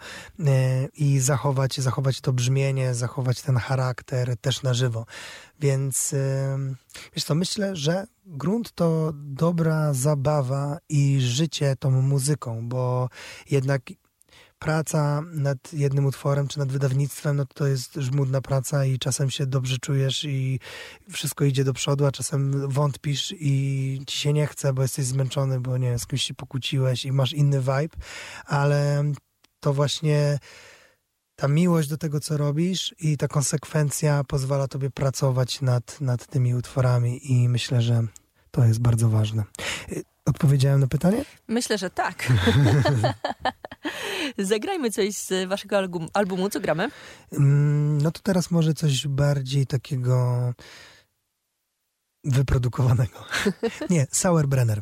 i 0.94 1.20
zachować, 1.20 1.82
zachować 1.82 2.22
to 2.22 2.34
brzmienie, 2.34 2.94
zachować 2.94 3.42
ten 3.42 3.58
charakter 3.58 4.38
też 4.38 4.63
na 4.63 4.74
żywo. 4.74 5.06
Więc 5.60 6.16
wiesz 7.16 7.24
co, 7.24 7.36
myślę, 7.36 7.75
że 7.75 8.08
grunt 8.25 8.72
to 8.72 9.12
dobra 9.13 9.94
zabawa 9.94 10.78
i 10.90 11.22
życie 11.22 11.75
tą 11.80 11.92
muzyką, 11.92 12.70
bo 12.70 13.10
jednak 13.50 13.82
praca 14.63 15.22
nad 15.34 15.74
jednym 15.74 16.05
utworem 16.05 16.48
czy 16.48 16.60
nad 16.60 16.72
wydawnictwem, 16.72 17.36
no 17.38 17.46
to 17.46 17.67
jest 17.67 17.93
żmudna 17.96 18.41
praca 18.41 18.86
i 18.86 19.00
czasem 19.00 19.29
się 19.29 19.46
dobrze 19.46 19.77
czujesz 19.77 20.24
i 20.24 20.60
wszystko 21.12 21.46
idzie 21.46 21.63
do 21.63 21.74
przodu, 21.74 22.05
a 22.05 22.12
czasem 22.12 22.70
wątpisz 22.70 23.34
i 23.39 24.01
ci 24.08 24.17
się 24.17 24.34
nie 24.34 24.48
chce, 24.48 24.74
bo 24.74 24.82
jesteś 24.82 25.05
zmęczony, 25.05 25.60
bo 25.60 25.77
nie 25.77 26.00
z 26.00 26.08
kimś 26.08 26.24
się 26.24 26.34
pokłóciłeś 26.34 27.05
i 27.05 27.12
masz 27.12 27.34
inny 27.34 27.60
vibe, 27.60 27.96
ale 28.46 29.03
to 29.60 29.74
właśnie 29.74 30.39
ta 31.36 31.48
miłość 31.48 31.89
do 31.89 31.98
tego, 31.98 32.20
co 32.20 32.38
robisz 32.38 32.96
i 33.00 33.17
ta 33.17 33.27
konsekwencja 33.27 34.24
pozwala 34.24 34.67
tobie 34.67 34.89
pracować 34.89 35.62
nad, 35.62 36.01
nad 36.01 36.27
tymi 36.27 36.55
utworami 36.55 37.32
i 37.32 37.50
myślę, 37.50 37.82
że 37.82 38.03
to 38.51 38.65
jest 38.65 38.79
bardzo 38.79 39.10
ważne. 39.10 39.43
Odpowiedziałem 40.25 40.80
na 40.80 40.88
pytanie? 40.88 41.25
Myślę, 41.48 41.77
że 41.77 41.89
tak. 41.89 42.27
Zagrajmy 44.38 44.92
coś 44.92 45.13
z 45.13 45.50
waszego 45.50 45.77
album, 45.77 46.08
albumu. 46.13 46.50
Co 46.50 46.60
gramy? 46.60 46.89
Mm, 47.32 48.01
no 48.01 48.12
to 48.12 48.20
teraz 48.24 48.51
może 48.51 48.74
coś 48.74 49.08
bardziej 49.08 49.68
takiego 49.68 50.53
wyprodukowanego. 52.24 53.25
Nie, 53.89 54.08
Sauerbrenner. 54.12 54.82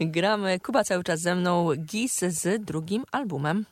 Gramy 0.00 0.60
Kuba 0.60 0.84
cały 0.84 1.04
czas 1.04 1.20
ze 1.20 1.34
mną, 1.34 1.68
Gis 1.76 2.18
z 2.18 2.64
drugim 2.64 3.04
albumem. 3.12 3.64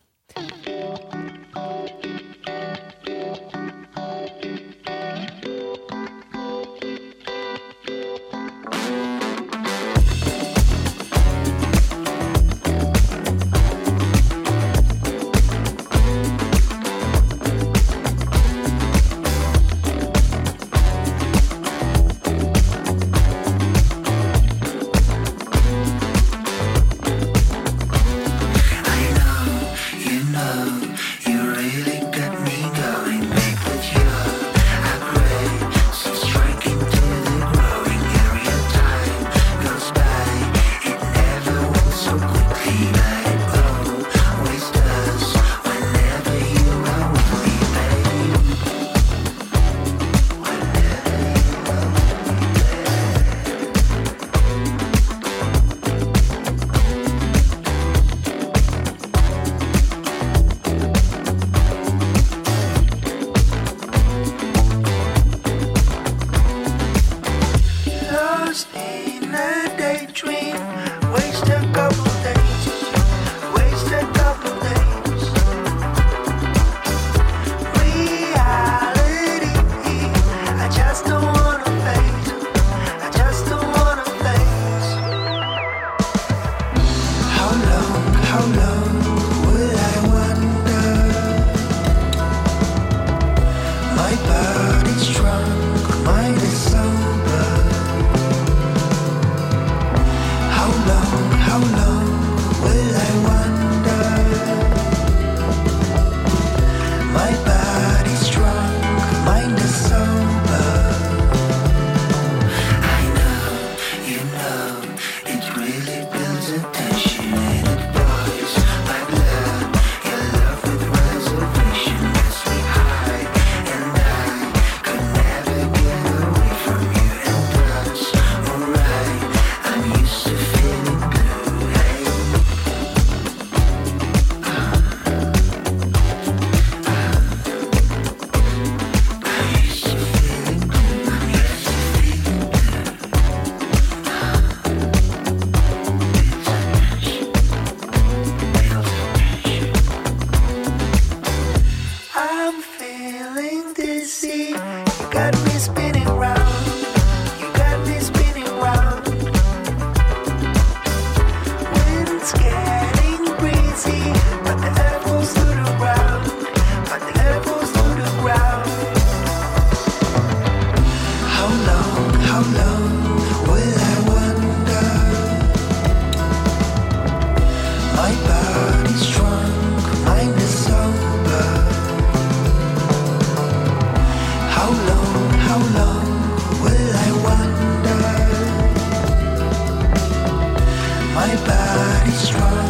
body's 191.75 192.21
strong. 192.21 192.68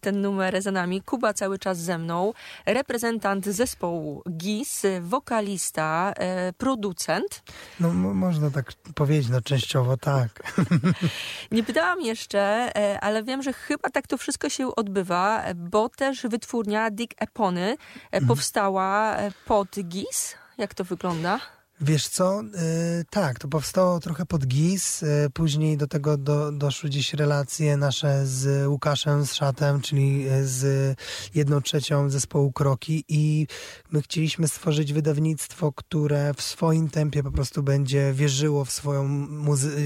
Ten 0.00 0.20
numer 0.20 0.62
za 0.62 0.70
nami, 0.70 1.02
Kuba 1.02 1.34
cały 1.34 1.58
czas 1.58 1.78
ze 1.78 1.98
mną, 1.98 2.32
reprezentant 2.66 3.46
zespołu 3.46 4.22
GIS, 4.30 4.82
wokalista, 5.00 6.12
e, 6.16 6.52
producent. 6.52 7.42
No 7.80 7.92
można 7.92 8.50
tak 8.50 8.72
powiedzieć, 8.94 9.28
no 9.28 9.40
częściowo 9.40 9.96
tak. 9.96 10.52
Nie 11.52 11.62
pytałam 11.62 12.00
jeszcze, 12.00 12.40
e, 12.76 13.00
ale 13.00 13.22
wiem, 13.22 13.42
że 13.42 13.52
chyba 13.52 13.90
tak 13.90 14.06
to 14.06 14.18
wszystko 14.18 14.48
się 14.48 14.74
odbywa, 14.76 15.44
bo 15.54 15.88
też 15.88 16.22
wytwórnia 16.22 16.90
Dick 16.90 17.14
Epony 17.22 17.62
e, 17.62 17.76
mhm. 18.12 18.26
powstała 18.26 19.16
pod 19.44 19.68
GIS. 19.80 20.34
Jak 20.58 20.74
to 20.74 20.84
wygląda? 20.84 21.40
Wiesz 21.80 22.08
co, 22.08 22.42
yy, 22.42 23.04
tak, 23.10 23.38
to 23.38 23.48
powstało 23.48 24.00
trochę 24.00 24.26
pod 24.26 24.46
GIS, 24.46 25.02
yy, 25.02 25.30
później 25.30 25.76
do 25.76 25.86
tego 25.86 26.16
do, 26.16 26.52
doszły 26.52 26.90
gdzieś 26.90 27.14
relacje 27.14 27.76
nasze 27.76 28.26
z 28.26 28.66
Łukaszem, 28.66 29.26
z 29.26 29.34
Szatem, 29.34 29.80
czyli 29.80 30.28
y, 30.28 30.46
z 30.46 30.96
jedną 31.34 31.60
trzecią 31.60 32.10
zespołu 32.10 32.52
Kroki. 32.52 33.04
I 33.08 33.46
my 33.90 34.02
chcieliśmy 34.02 34.48
stworzyć 34.48 34.92
wydawnictwo, 34.92 35.72
które 35.72 36.34
w 36.34 36.42
swoim 36.42 36.90
tempie 36.90 37.22
po 37.22 37.30
prostu 37.30 37.62
będzie 37.62 38.12
wierzyło 38.12 38.64
w 38.64 38.72
swoją 38.72 39.26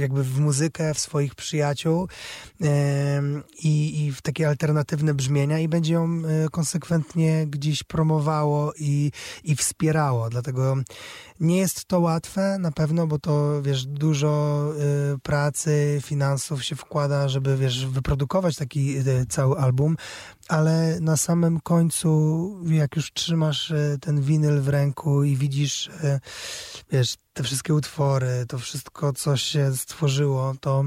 jakby 0.00 0.24
w 0.24 0.40
muzykę, 0.40 0.94
w 0.94 0.98
swoich 0.98 1.35
przyjaciół 1.35 2.09
yy, 2.61 2.68
i 3.62 4.12
w 4.16 4.22
takie 4.22 4.48
alternatywne 4.48 5.14
brzmienia 5.14 5.59
i 5.59 5.68
będzie 5.68 5.94
ją 5.94 6.22
konsekwentnie 6.50 7.46
gdzieś 7.46 7.83
promowało 7.83 8.72
i, 8.79 9.12
i 9.44 9.57
wspierało, 9.57 10.31
dlatego 10.31 10.76
nie 11.40 11.59
jest 11.59 11.80
to 11.85 12.01
łatwe? 12.01 12.59
Na 12.59 12.73
pewno, 12.73 13.07
bo 13.07 13.19
to 13.19 13.62
wiesz, 13.62 13.87
dużo 13.87 14.64
y, 15.14 15.19
pracy, 15.19 16.01
finansów 16.03 16.64
się 16.64 16.77
wkłada, 16.77 17.29
żeby 17.29 17.57
wiesz, 17.57 17.87
wyprodukować 17.87 18.57
taki 18.57 18.99
y, 18.99 19.27
cały 19.29 19.59
album, 19.59 19.97
ale 20.49 20.99
na 21.01 21.16
samym 21.16 21.61
końcu, 21.61 22.61
jak 22.66 22.97
już 22.97 23.12
trzymasz 23.12 23.71
y, 23.71 23.99
ten 24.01 24.21
winyl 24.21 24.61
w 24.61 24.69
ręku 24.69 25.23
i 25.25 25.37
widzisz, 25.37 25.87
y, 25.87 26.21
wiesz, 26.93 27.14
te 27.33 27.43
wszystkie 27.43 27.75
utwory, 27.75 28.45
to 28.49 28.59
wszystko, 28.59 29.12
co 29.12 29.37
się 29.37 29.77
stworzyło, 29.77 30.55
to 30.61 30.85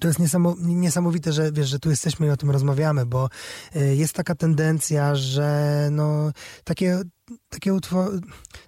to 0.00 0.08
jest 0.08 0.20
niesamowite, 0.60 1.32
że 1.32 1.52
wiesz, 1.52 1.68
że 1.68 1.78
tu 1.78 1.90
jesteśmy 1.90 2.26
i 2.26 2.30
o 2.30 2.36
tym 2.36 2.50
rozmawiamy, 2.50 3.06
bo 3.06 3.28
y, 3.76 3.96
jest 3.96 4.12
taka 4.12 4.34
tendencja, 4.34 5.14
że 5.14 5.88
no, 5.90 6.32
takie 6.64 7.00
takie, 7.48 7.72
utwo- 7.72 8.20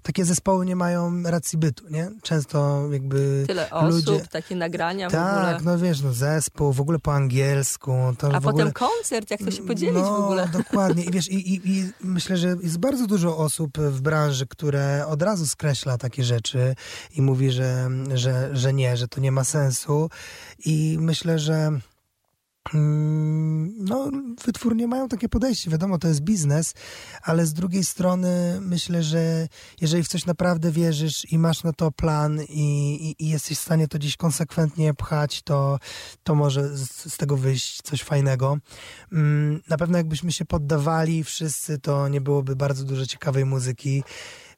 takie 0.03 0.25
zespoły 0.25 0.67
nie 0.67 0.77
mają 0.77 1.23
racji 1.23 1.59
bytu, 1.59 1.85
nie? 1.91 2.11
Często 2.23 2.89
jakby 2.93 3.45
Tyle 3.47 3.69
ludzie... 3.83 4.13
osób, 4.13 4.29
takie 4.29 4.57
nagrania 4.57 5.11
tak, 5.11 5.63
no 5.63 5.79
wiesz, 5.79 6.01
no 6.01 6.13
zespół, 6.13 6.73
w 6.73 6.81
ogóle 6.81 6.99
po 6.99 7.15
angielsku. 7.15 7.93
To 8.19 8.27
A 8.27 8.41
potem 8.41 8.49
ogóle... 8.49 8.73
koncert, 8.73 9.31
jak 9.31 9.41
to 9.41 9.51
się 9.51 9.63
podzielić 9.63 10.03
no, 10.03 10.17
w 10.17 10.25
ogóle. 10.25 10.49
dokładnie. 10.59 11.05
I 11.05 11.11
wiesz, 11.11 11.29
i, 11.29 11.55
i, 11.55 11.79
i 11.79 11.93
myślę, 12.01 12.37
że 12.37 12.49
jest 12.63 12.79
bardzo 12.79 13.07
dużo 13.07 13.37
osób 13.37 13.79
w 13.79 14.01
branży, 14.01 14.47
które 14.47 15.07
od 15.07 15.23
razu 15.23 15.47
skreśla 15.47 15.99
takie 15.99 16.25
rzeczy 16.25 16.75
i 17.15 17.23
mówi, 17.23 17.51
że, 17.51 17.89
że, 18.15 18.51
że 18.53 18.73
nie, 18.73 18.97
że 18.97 19.09
to 19.09 19.21
nie 19.21 19.33
ma 19.33 19.45
sensu. 19.45 20.11
I 20.65 20.97
myślę, 21.01 21.39
że 21.39 21.81
no, 22.75 24.11
wytwórnie 24.45 24.87
mają 24.87 25.09
takie 25.09 25.29
podejście. 25.29 25.71
Wiadomo, 25.71 25.99
to 25.99 26.09
jest 26.09 26.21
biznes, 26.21 26.75
ale 27.23 27.47
z 27.47 27.53
drugiej 27.53 27.85
strony 27.85 28.59
myślę, 28.61 29.03
że 29.03 29.49
jeżeli 29.81 30.03
w 30.03 30.09
coś 30.09 30.27
naprawdę 30.27 30.73
wierzysz 30.73 31.33
i 31.33 31.39
masz 31.39 31.63
na 31.63 31.73
to 31.73 31.93
plan 31.93 32.41
i, 32.49 32.95
i, 33.19 33.25
i 33.25 33.29
jesteś 33.29 33.59
w 33.59 33.63
stanie 33.63 33.89
to 33.89 33.99
gdzieś 33.99 34.17
konsekwentnie 34.17 34.95
pchać, 34.95 35.43
to, 35.43 35.79
to 36.23 36.35
może 36.35 36.77
z, 36.77 37.13
z, 37.13 37.17
tego 37.17 37.37
wyjść 37.37 37.83
coś 37.83 38.03
fajnego. 38.03 38.59
Mm, 39.13 39.61
na 39.69 39.77
pewno 39.77 39.99
jakbyśmy 39.99 40.33
się 40.33 40.45
poddawali 40.45 41.25
wszyscy, 41.25 41.79
to 41.79 42.09
nie 42.09 42.21
byłoby 42.21 42.57
bardzo 42.57 42.85
dużo 42.85 43.07
ciekawej 43.07 43.45
muzyki 43.45 44.03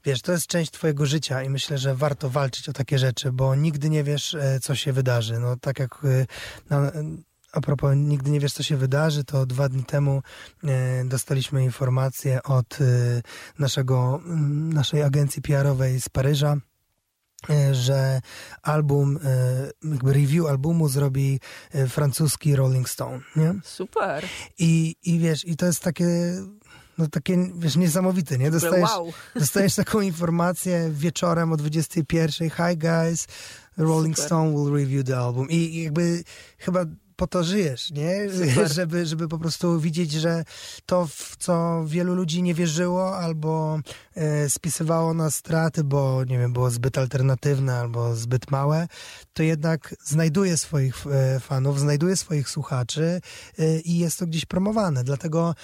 wiesz, 0.05 0.23
to 0.23 0.33
jest 0.33 0.46
część 0.46 0.70
twojego 0.70 1.07
życia 1.07 1.42
i 1.42 1.51
myślę, 1.51 1.79
że 1.79 1.94
warto 1.94 2.31
walczyć 2.31 2.68
o 2.68 2.73
takie 2.73 2.99
rzeczy, 2.99 3.33
bo 3.33 3.55
nigdy 3.55 3.90
nie 3.90 4.05
wiesz, 4.05 4.35
e, 4.35 4.61
co 4.61 4.75
się 4.75 4.92
wydarzy. 4.92 5.38
No 5.38 5.57
tak 5.57 5.79
jak 5.79 5.99
e, 6.05 6.27
no, 6.70 6.79
a 7.53 7.61
propos, 7.61 7.93
nigdy 7.97 8.31
nie 8.31 8.41
wiesz, 8.41 8.53
co 8.53 8.63
się 8.63 8.77
wydarzy, 8.77 9.25
to 9.25 9.47
dwa 9.47 9.69
dni 9.69 9.85
temu 9.85 10.23
e, 10.65 11.05
dostaliśmy 11.05 11.65
informację 11.65 12.43
od 12.43 12.79
e, 12.81 12.85
naszego, 13.59 14.21
naszej 14.75 15.03
agencji 15.03 15.43
PR-owej 15.43 16.01
z 16.01 16.09
Paryża, 16.09 16.57
e, 17.51 17.75
że 17.75 18.21
album, 18.63 19.19
jakby 19.85 20.13
review 20.13 20.47
albumu 20.47 20.89
zrobi 20.89 21.41
francuski 21.89 22.57
Rolling 22.57 22.89
Stone, 22.89 23.21
nie? 23.37 23.55
Super. 23.65 24.25
I, 24.59 24.97
i 25.03 25.19
wiesz, 25.19 25.45
i 25.45 25.57
to 25.57 25.67
jest 25.67 25.83
takie 25.83 26.07
no 26.99 27.07
takie, 27.07 27.51
wiesz, 27.59 27.77
niesamowite, 27.77 28.39
nie? 28.39 28.51
Dostajesz, 28.51 28.91
wow. 28.91 29.13
dostajesz 29.35 29.75
taką 29.75 30.01
informację 30.01 30.91
wieczorem 30.93 31.53
o 31.53 31.57
21. 31.57 32.51
Hi 32.51 32.77
guys, 32.77 33.27
Rolling 33.77 34.17
Super. 34.17 34.27
Stone 34.27 34.51
will 34.51 34.73
review 34.73 35.05
the 35.05 35.19
album. 35.19 35.51
I, 35.51 35.55
I 35.55 35.83
jakby 35.83 36.25
chyba 36.59 36.85
po 37.20 37.26
to 37.26 37.44
żyjesz, 37.44 37.90
nie? 37.90 38.28
Żeby, 38.76 39.06
żeby 39.06 39.28
po 39.28 39.38
prostu 39.38 39.80
widzieć, 39.80 40.12
że 40.12 40.44
to, 40.87 41.06
w 41.06 41.37
co 41.38 41.85
wielu 41.87 42.14
ludzi 42.14 42.42
nie 42.42 42.54
wierzyło 42.54 43.16
albo 43.16 43.80
e, 44.14 44.50
spisywało 44.50 45.14
na 45.14 45.30
straty, 45.30 45.85
bo 45.85 46.24
nie 46.24 46.38
wiem, 46.38 46.52
było 46.52 46.70
zbyt 46.70 46.98
alternatywne 46.98 47.74
albo 47.74 48.16
zbyt 48.16 48.50
małe, 48.50 48.88
to 49.33 49.42
jednak 49.42 49.94
znajduje 50.04 50.56
swoich 50.56 51.06
e, 51.06 51.40
fanów, 51.40 51.80
znajduje 51.80 52.16
swoich 52.16 52.48
słuchaczy 52.48 53.20
e, 53.59 53.80
i 53.80 53.98
jest 53.98 54.18
to 54.18 54.26
gdzieś 54.26 54.44
promowane. 54.44 55.04
Dlatego 55.04 55.54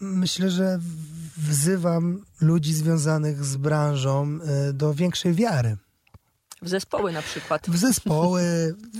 myślę, 0.00 0.50
że 0.50 0.78
wzywam 1.36 2.24
ludzi 2.40 2.74
związanych 2.74 3.44
z 3.44 3.56
branżą 3.56 4.38
e, 4.42 4.72
do 4.72 4.94
większej 4.94 5.34
wiary. 5.34 5.76
W 6.66 6.68
zespoły 6.68 7.12
na 7.12 7.22
przykład. 7.22 7.66
W 7.70 7.76
zespoły, 7.76 8.42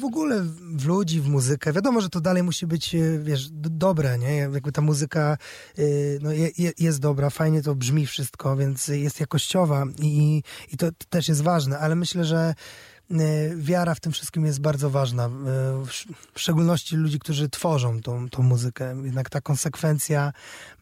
w 0.00 0.04
ogóle 0.04 0.42
w 0.76 0.86
ludzi, 0.86 1.20
w 1.20 1.28
muzykę. 1.28 1.72
Wiadomo, 1.72 2.00
że 2.00 2.08
to 2.08 2.20
dalej 2.20 2.42
musi 2.42 2.66
być, 2.66 2.94
e, 2.94 3.18
wiesz, 3.18 3.48
dobre, 3.52 4.18
nie? 4.18 4.36
Jakby 4.36 4.72
ta 4.72 4.82
muzyka 4.82 5.38
e, 5.78 5.82
no, 6.20 6.30
jest 6.78 7.00
dobra, 7.00 7.30
fajnie 7.30 7.62
to 7.62 7.74
brzmi 7.74 8.06
wszystko, 8.06 8.56
więc 8.56 8.88
jest 8.88 9.20
jakościowa 9.20 9.84
i, 9.98 10.42
i 10.72 10.76
to 10.76 10.86
też 11.08 11.28
jest 11.28 11.42
ważne, 11.42 11.78
ale 11.78 11.96
myślę, 11.96 12.24
że 12.24 12.54
wiara 13.56 13.94
w 13.94 14.00
tym 14.00 14.12
wszystkim 14.12 14.46
jest 14.46 14.60
bardzo 14.60 14.90
ważna. 14.90 15.26
Y, 15.26 15.30
w 16.34 16.40
szczególności 16.40 16.96
ludzi, 16.96 17.18
którzy 17.18 17.48
tworzą 17.48 18.00
tą, 18.00 18.28
tą 18.28 18.42
muzykę. 18.42 18.96
Jednak 19.04 19.30
ta 19.30 19.40
konsekwencja, 19.40 20.32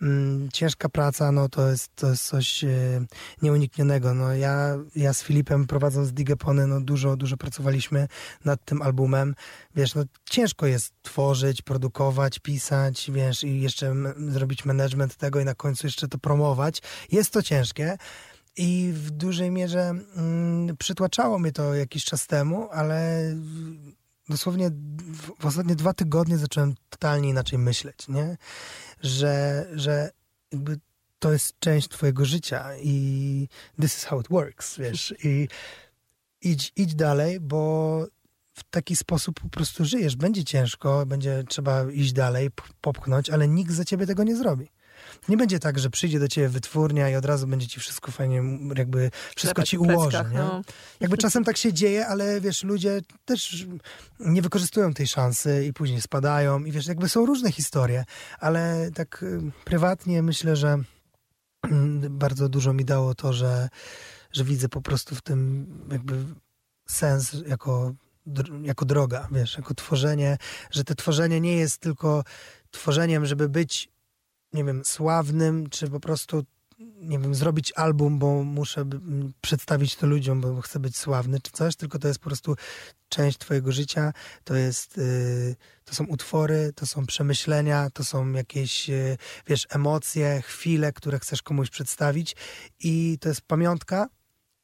mm, 0.03 0.49
ciężka 0.53 0.89
praca, 0.89 1.33
no 1.33 1.49
to 1.49 1.69
jest, 1.69 1.97
to 1.97 2.11
jest 2.11 2.25
coś 2.25 2.65
y, 2.65 3.07
nieuniknionego. 3.43 4.15
No 4.15 4.35
ja, 4.35 4.77
ja 4.97 5.13
z 5.13 5.23
Filipem 5.23 5.67
prowadząc 5.67 6.13
Digepony, 6.13 6.67
no 6.67 6.81
dużo, 6.81 7.17
dużo 7.17 7.37
pracowaliśmy 7.37 8.09
nad 8.45 8.65
tym 8.65 8.83
albumem. 8.83 9.35
Wiesz, 9.77 9.95
no 9.95 10.05
ciężko 10.31 10.67
jest 10.67 10.93
tworzyć, 11.03 11.63
produkować, 11.63 12.39
pisać, 12.39 13.11
wiesz, 13.11 13.45
i 13.45 13.61
jeszcze 13.61 13.95
zrobić 14.29 14.65
management 14.65 15.17
tego 15.17 15.41
i 15.41 15.45
na 15.45 15.55
końcu 15.55 15.87
jeszcze 15.87 16.09
to 16.09 16.19
promować. 16.19 16.83
Jest 17.13 17.31
to 17.31 17.43
ciężkie. 17.43 17.97
I 18.57 18.93
w 18.95 19.11
dużej 19.11 19.51
mierze 19.51 19.81
mm, 20.17 20.77
przytłaczało 20.77 21.39
mnie 21.39 21.53
to 21.53 21.75
jakiś 21.75 22.05
czas 22.05 22.27
temu, 22.27 22.69
ale 22.73 23.25
dosłownie 24.29 24.71
w, 24.71 25.31
w 25.41 25.47
ostatnie 25.47 25.77
dwa 25.77 25.93
tygodnie 25.93 26.39
zacząłem 26.39 26.75
totalnie 26.91 27.29
inaczej 27.29 27.59
myśleć, 27.59 28.09
nie? 28.09 28.37
Że, 29.03 29.67
że 29.75 30.11
jakby 30.53 30.79
to 31.19 31.33
jest 31.33 31.59
część 31.59 31.89
twojego 31.89 32.25
życia 32.25 32.77
i 32.77 33.49
this 33.81 33.97
is 33.97 34.05
how 34.05 34.21
it 34.21 34.29
works, 34.29 34.79
wiesz? 34.79 35.15
I 35.25 35.49
idź, 36.41 36.73
idź 36.77 36.95
dalej, 36.95 37.41
bo 37.41 38.07
w 38.55 38.65
taki 38.71 38.97
sposób 38.97 39.41
po 39.41 39.49
prostu 39.49 39.85
żyjesz. 39.85 40.17
Będzie 40.17 40.45
ciężko, 40.45 41.07
będzie 41.07 41.45
trzeba 41.49 41.91
iść 41.91 42.13
dalej, 42.13 42.51
popchnąć, 42.81 43.31
ale 43.31 43.49
nikt 43.49 43.73
za 43.73 43.85
ciebie 43.85 44.07
tego 44.07 44.25
nie 44.25 44.37
zrobi. 44.37 44.71
Nie 45.29 45.37
będzie 45.37 45.59
tak, 45.59 45.79
że 45.79 45.91
przyjdzie 45.91 46.21
do 46.21 46.29
ciebie 46.29 46.49
wytwórnia 46.49 47.11
i 47.11 47.15
od 47.15 47.25
razu 47.25 47.47
będzie 47.47 47.67
ci 47.67 47.81
wszystko 47.81 48.13
fajnie, 48.13 48.43
jakby 48.77 49.11
wszystko 49.37 49.63
ci 49.63 49.79
ułoży. 49.79 50.25
nie? 50.33 50.39
No. 50.39 50.63
Jakby 51.01 51.17
czasem 51.17 51.45
tak 51.45 51.57
się 51.57 51.73
dzieje, 51.73 52.07
ale 52.07 52.41
wiesz, 52.41 52.65
ludzie 52.65 53.01
też 53.25 53.67
nie 54.21 54.43
wykorzystują 54.43 54.95
tej 54.95 55.07
szansy 55.07 55.67
i 55.67 55.73
później 55.73 56.01
spadają 56.01 56.65
i 56.65 56.73
wiesz, 56.73 56.87
jakby 56.87 57.09
są 57.09 57.27
różne 57.27 57.53
historie, 57.53 58.05
ale 58.39 58.91
tak 58.95 59.23
y, 59.23 59.41
prywatnie 59.65 60.23
myślę, 60.23 60.57
że 60.57 60.79
mm, 61.63 62.19
bardzo 62.19 62.49
dużo 62.49 62.73
mi 62.73 62.85
dało 62.85 63.15
to, 63.15 63.33
że, 63.33 63.69
że 64.33 64.45
widzę 64.45 64.69
po 64.69 64.81
prostu 64.81 65.15
w 65.15 65.23
tym 65.23 65.67
jakby 65.93 66.25
sens 66.87 67.37
jako 67.47 67.95
jako 68.63 68.85
droga, 68.85 69.29
wiesz, 69.33 69.57
jako 69.57 69.75
tworzenie, 69.75 70.39
że 70.71 70.85
to 70.85 70.95
tworzenie 70.95 71.41
nie 71.41 71.57
jest 71.57 71.79
tylko 71.79 72.25
tworzeniem, 72.71 73.27
żeby 73.27 73.49
być 73.49 73.89
nie 74.55 74.65
wiem, 74.65 74.85
sławnym, 74.85 75.71
czy 75.71 75.91
po 75.91 76.01
prostu, 76.01 76.45
nie 77.01 77.19
wiem, 77.19 77.35
zrobić 77.35 77.73
album, 77.73 78.19
bo 78.19 78.45
muszę 78.45 78.85
przedstawić 79.41 79.97
to 79.97 80.07
ludziom, 80.07 80.41
bo 80.41 80.61
chcę 80.61 80.81
być 80.81 80.97
sławny, 80.97 81.41
czy 81.41 81.51
coś, 81.53 81.77
tylko 81.77 81.99
to 81.99 82.09
jest 82.09 82.21
po 82.21 82.25
prostu 82.25 82.57
część 83.09 83.39
twojego 83.39 83.73
życia, 83.73 84.13
to 84.45 84.55
jest, 84.55 84.99
y, 84.99 85.57
to 85.85 85.95
są 85.95 86.05
utwory, 86.05 86.73
to 86.75 86.87
są 86.87 87.07
przemyślenia, 87.07 87.91
to 87.91 88.05
są 88.05 88.33
jakieś, 88.33 88.91
y, 88.91 89.17
wiesz, 89.47 89.67
emocje, 89.71 90.43
chwile, 90.43 90.93
które 90.93 91.19
chcesz 91.19 91.43
komuś 91.43 91.71
przedstawić. 91.71 92.37
I 92.81 93.19
to 93.21 93.29
jest 93.29 93.41
pamiątka, 93.41 94.09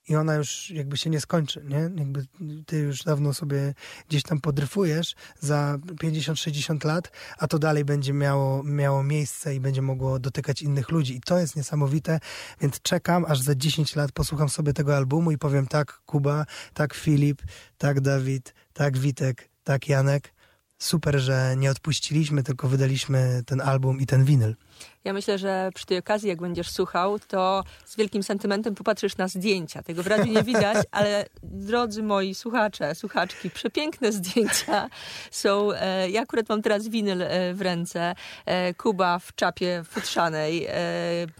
i 0.08 0.16
ona 0.16 0.34
już 0.34 0.70
jakby 0.70 0.96
się 0.96 1.10
nie 1.10 1.20
skończy, 1.20 1.64
nie? 1.64 1.76
Jakby 1.76 2.26
ty 2.66 2.78
już 2.78 3.02
dawno 3.02 3.34
sobie 3.34 3.74
gdzieś 4.08 4.22
tam 4.22 4.40
podryfujesz 4.40 5.14
za 5.40 5.78
50-60 6.02 6.86
lat, 6.86 7.10
a 7.38 7.46
to 7.46 7.58
dalej 7.58 7.84
będzie 7.84 8.12
miało, 8.12 8.62
miało 8.62 9.02
miejsce 9.02 9.54
i 9.54 9.60
będzie 9.60 9.82
mogło 9.82 10.18
dotykać 10.18 10.62
innych 10.62 10.90
ludzi. 10.90 11.16
I 11.16 11.20
to 11.20 11.38
jest 11.38 11.56
niesamowite, 11.56 12.20
więc 12.60 12.82
czekam, 12.82 13.24
aż 13.28 13.40
za 13.40 13.54
10 13.54 13.96
lat 13.96 14.12
posłucham 14.12 14.48
sobie 14.48 14.72
tego 14.72 14.96
albumu 14.96 15.30
i 15.30 15.38
powiem 15.38 15.66
tak 15.66 16.00
Kuba, 16.06 16.46
tak 16.74 16.94
Filip, 16.94 17.42
tak 17.78 18.00
Dawid, 18.00 18.54
tak 18.72 18.98
Witek, 18.98 19.50
tak 19.64 19.88
Janek. 19.88 20.34
Super, 20.78 21.18
że 21.20 21.54
nie 21.56 21.70
odpuściliśmy, 21.70 22.42
tylko 22.42 22.68
wydaliśmy 22.68 23.42
ten 23.46 23.60
album 23.60 24.00
i 24.00 24.06
ten 24.06 24.24
winyl. 24.24 24.56
Ja 25.04 25.12
myślę, 25.12 25.38
że 25.38 25.70
przy 25.74 25.86
tej 25.86 25.98
okazji, 25.98 26.28
jak 26.28 26.40
będziesz 26.40 26.70
słuchał, 26.70 27.18
to 27.18 27.64
z 27.86 27.96
wielkim 27.96 28.22
sentymentem 28.22 28.74
popatrzysz 28.74 29.16
na 29.16 29.28
zdjęcia. 29.28 29.82
Tego 29.82 30.02
w 30.02 30.06
radiu 30.06 30.32
nie 30.32 30.42
widać, 30.42 30.86
ale 30.90 31.26
drodzy 31.42 32.02
moi 32.02 32.34
słuchacze, 32.34 32.94
słuchaczki, 32.94 33.50
przepiękne 33.50 34.12
zdjęcia 34.12 34.88
są. 35.30 35.72
E, 35.72 36.10
ja 36.10 36.22
akurat 36.22 36.48
mam 36.48 36.62
teraz 36.62 36.88
winyl 36.88 37.22
e, 37.22 37.54
w 37.54 37.60
ręce. 37.60 38.14
E, 38.46 38.74
Kuba 38.74 39.18
w 39.18 39.34
czapie 39.34 39.82
futrzanej. 39.84 40.68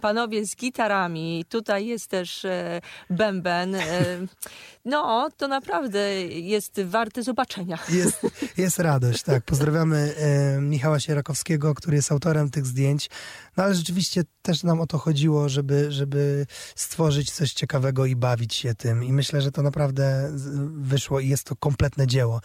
Panowie 0.00 0.46
z 0.46 0.56
gitarami. 0.56 1.44
Tutaj 1.48 1.86
jest 1.86 2.06
też 2.06 2.46
bęben. 3.10 3.76
No, 4.84 5.28
to 5.36 5.48
naprawdę 5.48 6.26
jest 6.26 6.80
warte 6.82 7.22
zobaczenia. 7.22 7.78
Jest, 7.88 8.26
jest 8.56 8.78
radość, 8.78 9.22
tak. 9.22 9.44
Pozdrawiamy 9.44 10.14
Michała 10.60 11.00
Sierakowskiego, 11.00 11.74
który 11.74 11.96
jest 11.96 12.12
autorem 12.12 12.50
tych 12.50 12.66
zdjęć. 12.66 13.10
No 13.60 13.64
ale 13.64 13.74
rzeczywiście 13.74 14.22
też 14.42 14.62
nam 14.62 14.80
o 14.80 14.86
to 14.86 14.98
chodziło, 14.98 15.48
żeby, 15.48 15.92
żeby 15.92 16.46
stworzyć 16.74 17.30
coś 17.30 17.52
ciekawego 17.52 18.06
i 18.06 18.16
bawić 18.16 18.54
się 18.54 18.74
tym. 18.74 19.04
I 19.04 19.12
myślę, 19.12 19.42
że 19.42 19.52
to 19.52 19.62
naprawdę 19.62 20.32
wyszło 20.80 21.20
i 21.20 21.28
jest 21.28 21.44
to 21.44 21.56
kompletne 21.56 22.06
dzieło. 22.06 22.40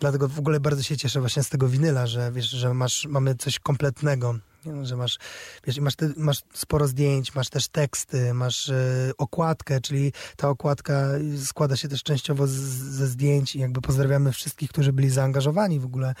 Dlatego 0.00 0.28
w 0.28 0.38
ogóle 0.38 0.60
bardzo 0.60 0.82
się 0.82 0.96
cieszę 0.96 1.20
właśnie 1.20 1.42
z 1.42 1.48
tego 1.48 1.68
winyla, 1.68 2.06
że 2.06 2.32
wiesz, 2.32 2.50
że 2.50 2.74
masz, 2.74 3.06
mamy 3.06 3.34
coś 3.34 3.58
kompletnego. 3.58 4.38
Że 4.82 4.96
masz, 4.96 5.18
wiesz, 5.66 5.78
masz, 5.78 5.96
ty, 5.96 6.14
masz 6.16 6.42
sporo 6.54 6.88
zdjęć, 6.88 7.34
masz 7.34 7.48
też 7.48 7.68
teksty, 7.68 8.34
masz 8.34 8.68
y, 8.68 9.12
okładkę, 9.18 9.80
czyli 9.80 10.12
ta 10.36 10.48
okładka 10.48 11.08
składa 11.44 11.76
się 11.76 11.88
też 11.88 12.02
częściowo 12.02 12.46
z, 12.46 12.52
ze 12.52 13.06
zdjęć 13.06 13.56
i 13.56 13.58
jakby 13.58 13.80
pozdrawiamy 13.80 14.32
wszystkich, 14.32 14.70
którzy 14.70 14.92
byli 14.92 15.10
zaangażowani 15.10 15.80
w 15.80 15.84
ogóle 15.84 16.10
y, 16.10 16.14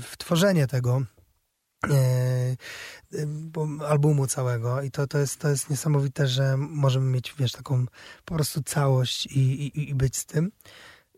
w 0.00 0.14
tworzenie 0.18 0.66
tego. 0.66 1.02
E, 1.90 2.56
albumu 3.86 4.26
całego 4.26 4.82
i 4.82 4.90
to, 4.90 5.06
to, 5.06 5.18
jest, 5.18 5.40
to 5.40 5.48
jest 5.48 5.70
niesamowite, 5.70 6.26
że 6.26 6.56
możemy 6.56 7.10
mieć, 7.10 7.34
wiesz, 7.38 7.52
taką 7.52 7.86
po 8.24 8.34
prostu 8.34 8.62
całość 8.62 9.26
i, 9.26 9.40
i, 9.40 9.90
i 9.90 9.94
być 9.94 10.16
z 10.16 10.26
tym. 10.26 10.52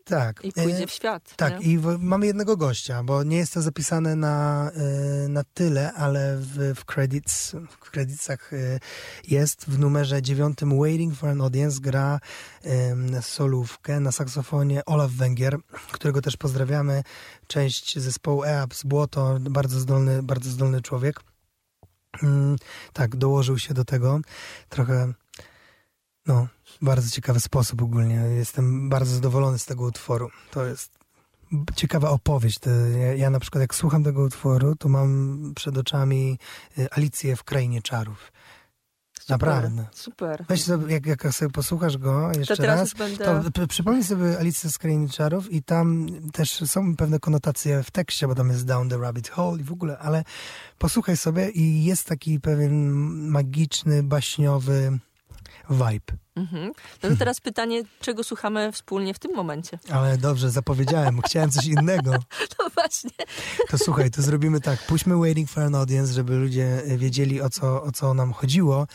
Tak. 0.07 0.45
I 0.45 0.51
pójdzie 0.51 0.83
e, 0.83 0.87
w 0.87 0.91
świat. 0.91 1.33
Tak, 1.35 1.59
nie? 1.59 1.65
i 1.65 1.77
w, 1.77 1.97
mamy 1.99 2.25
jednego 2.25 2.57
gościa, 2.57 3.03
bo 3.03 3.23
nie 3.23 3.37
jest 3.37 3.53
to 3.53 3.61
zapisane 3.61 4.15
na, 4.15 4.71
e, 4.71 5.27
na 5.27 5.43
tyle, 5.53 5.93
ale 5.93 6.37
w, 6.37 6.73
w, 6.75 6.85
credits, 6.85 7.55
w 7.69 7.77
creditsach 7.77 8.53
e, 8.53 8.79
jest 9.27 9.65
w 9.65 9.79
numerze 9.79 10.21
dziewiątym 10.21 10.79
Waiting 10.79 11.15
for 11.15 11.29
an 11.29 11.41
Audience 11.41 11.79
gra 11.81 12.19
solówkę 13.21 13.99
na 13.99 14.11
saksofonie 14.11 14.85
Olaf 14.85 15.11
Węgier, 15.11 15.57
którego 15.91 16.21
też 16.21 16.37
pozdrawiamy. 16.37 17.03
Część 17.47 17.99
zespołu 17.99 18.43
EAP 18.43 18.73
z 18.73 18.83
Błoto, 18.83 19.37
bardzo 19.39 19.79
zdolny, 19.79 20.23
bardzo 20.23 20.49
zdolny 20.49 20.81
człowiek. 20.81 21.19
Mm, 22.23 22.55
tak, 22.93 23.15
dołożył 23.15 23.59
się 23.59 23.73
do 23.73 23.85
tego. 23.85 24.19
Trochę, 24.69 25.13
no, 26.27 26.47
bardzo 26.81 27.09
ciekawy 27.09 27.39
sposób 27.39 27.81
ogólnie. 27.81 28.15
Jestem 28.15 28.89
bardzo 28.89 29.15
zadowolony 29.15 29.59
z 29.59 29.65
tego 29.65 29.83
utworu. 29.83 30.29
To 30.51 30.65
jest 30.65 30.97
ciekawa 31.75 32.09
opowieść. 32.09 32.59
Ja, 33.15 33.29
na 33.29 33.39
przykład 33.39 33.61
jak 33.61 33.75
słucham 33.75 34.03
tego 34.03 34.21
utworu, 34.21 34.75
to 34.75 34.89
mam 34.89 35.51
przed 35.55 35.77
oczami 35.77 36.37
y, 36.77 36.87
Alicję 36.91 37.35
w 37.35 37.43
Krainie 37.43 37.81
Czarów. 37.81 38.31
Super, 39.27 39.39
Naprawdę. 39.39 39.87
Super. 39.91 40.45
Weź 40.49 40.63
sobie, 40.63 40.93
jak, 40.93 41.05
jak 41.05 41.33
sobie 41.33 41.51
posłuchasz 41.51 41.97
go 41.97 42.31
jeszcze 42.37 42.57
to 42.57 42.65
raz, 42.65 42.93
będę... 42.93 43.51
to 43.53 43.67
przypomnij 43.67 44.03
sobie 44.03 44.39
Alicję 44.39 44.69
z 44.69 44.77
Krainy 44.77 45.09
Czarów 45.09 45.51
i 45.51 45.63
tam 45.63 46.07
też 46.33 46.51
są 46.51 46.95
pewne 46.95 47.19
konotacje 47.19 47.83
w 47.83 47.91
tekście, 47.91 48.27
bo 48.27 48.35
tam 48.35 48.49
jest 48.49 48.65
Down 48.65 48.89
the 48.89 48.97
Rabbit 48.97 49.29
Hole 49.29 49.61
i 49.61 49.63
w 49.63 49.71
ogóle, 49.71 49.97
ale 49.97 50.23
posłuchaj 50.77 51.17
sobie 51.17 51.49
i 51.49 51.83
jest 51.83 52.07
taki 52.07 52.39
pewien 52.39 52.93
magiczny, 53.29 54.03
baśniowy 54.03 54.99
vibe. 55.69 56.17
Mhm. 56.35 56.71
No 57.03 57.09
to 57.09 57.15
teraz 57.15 57.41
pytanie, 57.41 57.83
czego 58.01 58.23
słuchamy 58.23 58.71
wspólnie 58.71 59.13
w 59.13 59.19
tym 59.19 59.35
momencie? 59.35 59.79
Ale 59.91 60.17
dobrze, 60.17 60.49
zapowiedziałem, 60.49 61.21
chciałem 61.21 61.51
coś 61.51 61.65
innego. 61.65 62.11
No 62.59 62.69
właśnie. 62.75 63.11
To 63.69 63.77
słuchaj, 63.77 64.11
to 64.11 64.21
zrobimy 64.21 64.61
tak, 64.61 64.85
puśćmy 64.85 65.17
Waiting 65.17 65.49
for 65.49 65.63
an 65.63 65.75
Audience, 65.75 66.13
żeby 66.13 66.35
ludzie 66.35 66.81
wiedzieli 66.97 67.41
o 67.41 67.49
co, 67.49 67.83
o 67.83 67.91
co 67.91 68.13
nam 68.13 68.33
chodziło, 68.33 68.87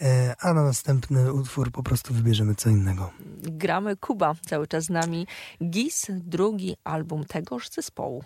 e, 0.00 0.34
a 0.40 0.54
na 0.54 0.62
następny 0.62 1.32
utwór 1.32 1.72
po 1.72 1.82
prostu 1.82 2.14
wybierzemy 2.14 2.54
co 2.54 2.70
innego. 2.70 3.10
Gramy 3.42 3.96
Kuba 3.96 4.34
cały 4.46 4.66
czas 4.66 4.84
z 4.84 4.90
nami. 4.90 5.26
GIS, 5.70 6.06
drugi 6.10 6.76
album 6.84 7.24
tegoż 7.24 7.68
zespołu. 7.70 8.24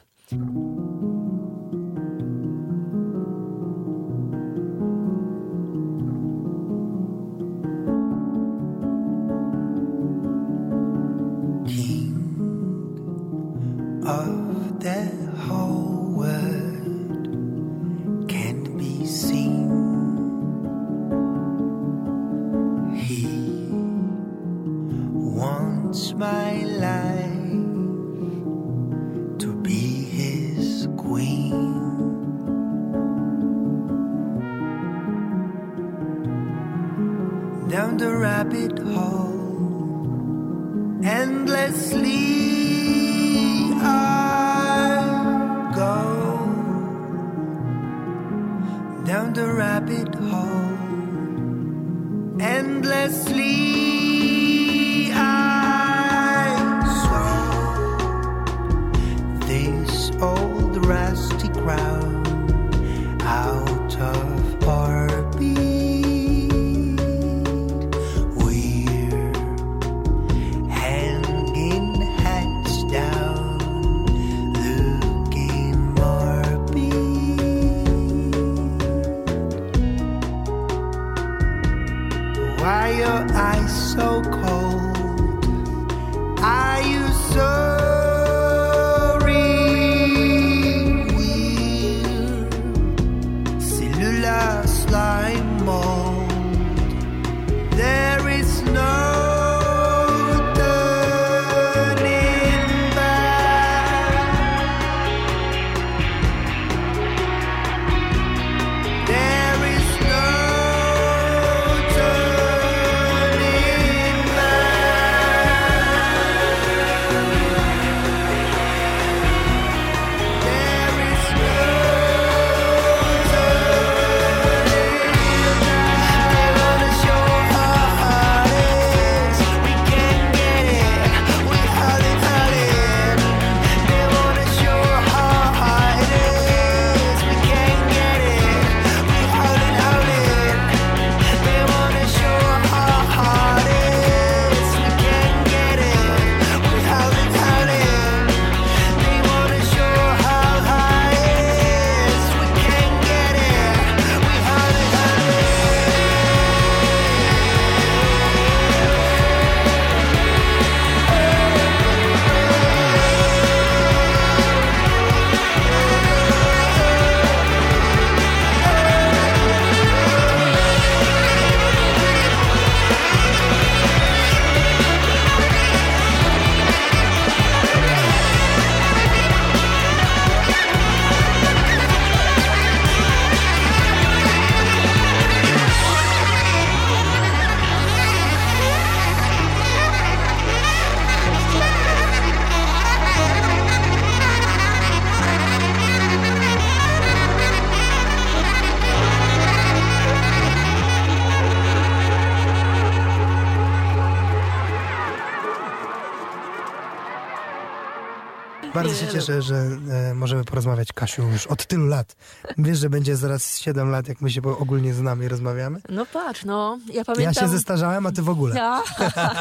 Bardzo 208.85 209.07
się 209.07 209.13
cieszę, 209.13 209.43
że 209.43 209.57
e, 209.91 210.15
możemy 210.15 210.45
porozmawiać, 210.45 210.93
Kasiu, 210.93 211.23
już 211.23 211.47
od 211.47 211.67
tylu 211.67 211.87
lat. 211.87 212.17
Wiesz, 212.59 212.79
że 212.79 212.91
będzie 212.91 213.17
zaraz 213.17 213.59
7 213.59 213.91
lat, 213.91 214.09
jak 214.09 214.21
my 214.21 214.31
się 214.31 214.43
ogólnie 214.59 214.95
znamy 214.95 215.25
i 215.25 215.29
rozmawiamy? 215.29 215.81
No 215.89 216.07
patrz, 216.07 216.45
no, 216.45 216.79
ja 216.93 217.05
pamiętam... 217.05 217.35
Ja 217.35 217.41
się 217.41 217.49
zestarzałem, 217.49 218.07
a 218.07 218.13
ty 218.13 218.23
w 218.23 218.29
ogóle. 218.29 218.55
Ja. 218.55 218.83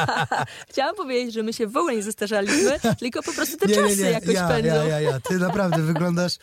Chciałam 0.70 0.96
powiedzieć, 0.96 1.34
że 1.34 1.42
my 1.42 1.52
się 1.52 1.66
w 1.66 1.76
ogóle 1.76 1.96
nie 1.96 2.02
zestarzaliśmy, 2.02 2.80
tylko 3.00 3.22
po 3.22 3.32
prostu 3.32 3.56
te 3.56 3.66
nie, 3.66 3.74
czasy 3.74 3.96
nie, 3.96 4.02
nie. 4.02 4.10
jakoś 4.10 4.34
ja, 4.34 4.48
pędzą. 4.48 4.68
Ja, 4.68 4.84
ja, 4.84 5.00
ja. 5.00 5.20
Ty 5.20 5.38
naprawdę 5.38 5.82
wyglądasz 5.82 6.38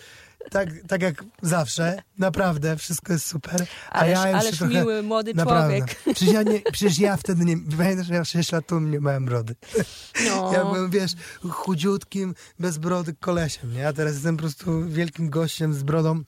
tak, 0.50 0.70
tak 0.88 1.02
jak 1.02 1.24
zawsze, 1.42 2.02
naprawdę, 2.18 2.78
wszystko 2.78 3.14
jest 3.14 3.28
super. 3.28 3.66
A 3.90 3.94
ależ, 3.94 4.14
ja 4.14 4.38
ależ 4.38 4.58
trochę, 4.58 4.74
miły, 4.74 5.04
młody 5.04 5.34
naprawdę. 5.34 5.78
człowiek. 5.78 5.96
Przecież 6.16 6.34
ja, 6.34 6.44
nie, 6.44 6.62
przecież 6.72 7.00
ja 7.00 7.18
wtedy 7.18 7.46
nie, 7.46 7.58
pamiętasz, 7.78 8.10
ja 8.10 8.26
6 8.26 8.52
lat 8.52 8.68
temu 8.68 8.82
nie 8.82 9.00
miałem 9.00 9.26
brody. 9.26 9.56
No. 10.26 10.54
Ja 10.54 10.66
byłem, 10.66 10.90
wiesz, 10.90 11.12
chudziutkim, 11.50 12.36
bez 12.60 12.78
brody 12.78 13.16
kolesiem, 13.20 13.74
nie? 13.74 13.88
A 13.88 13.94
teraz 13.94 14.14
jestem 14.14 14.38
po 14.38 14.42
prostu 14.42 14.88
wielkim 14.88 15.30
gościem 15.30 15.74
z 15.74 15.84
brodą. 15.84 16.24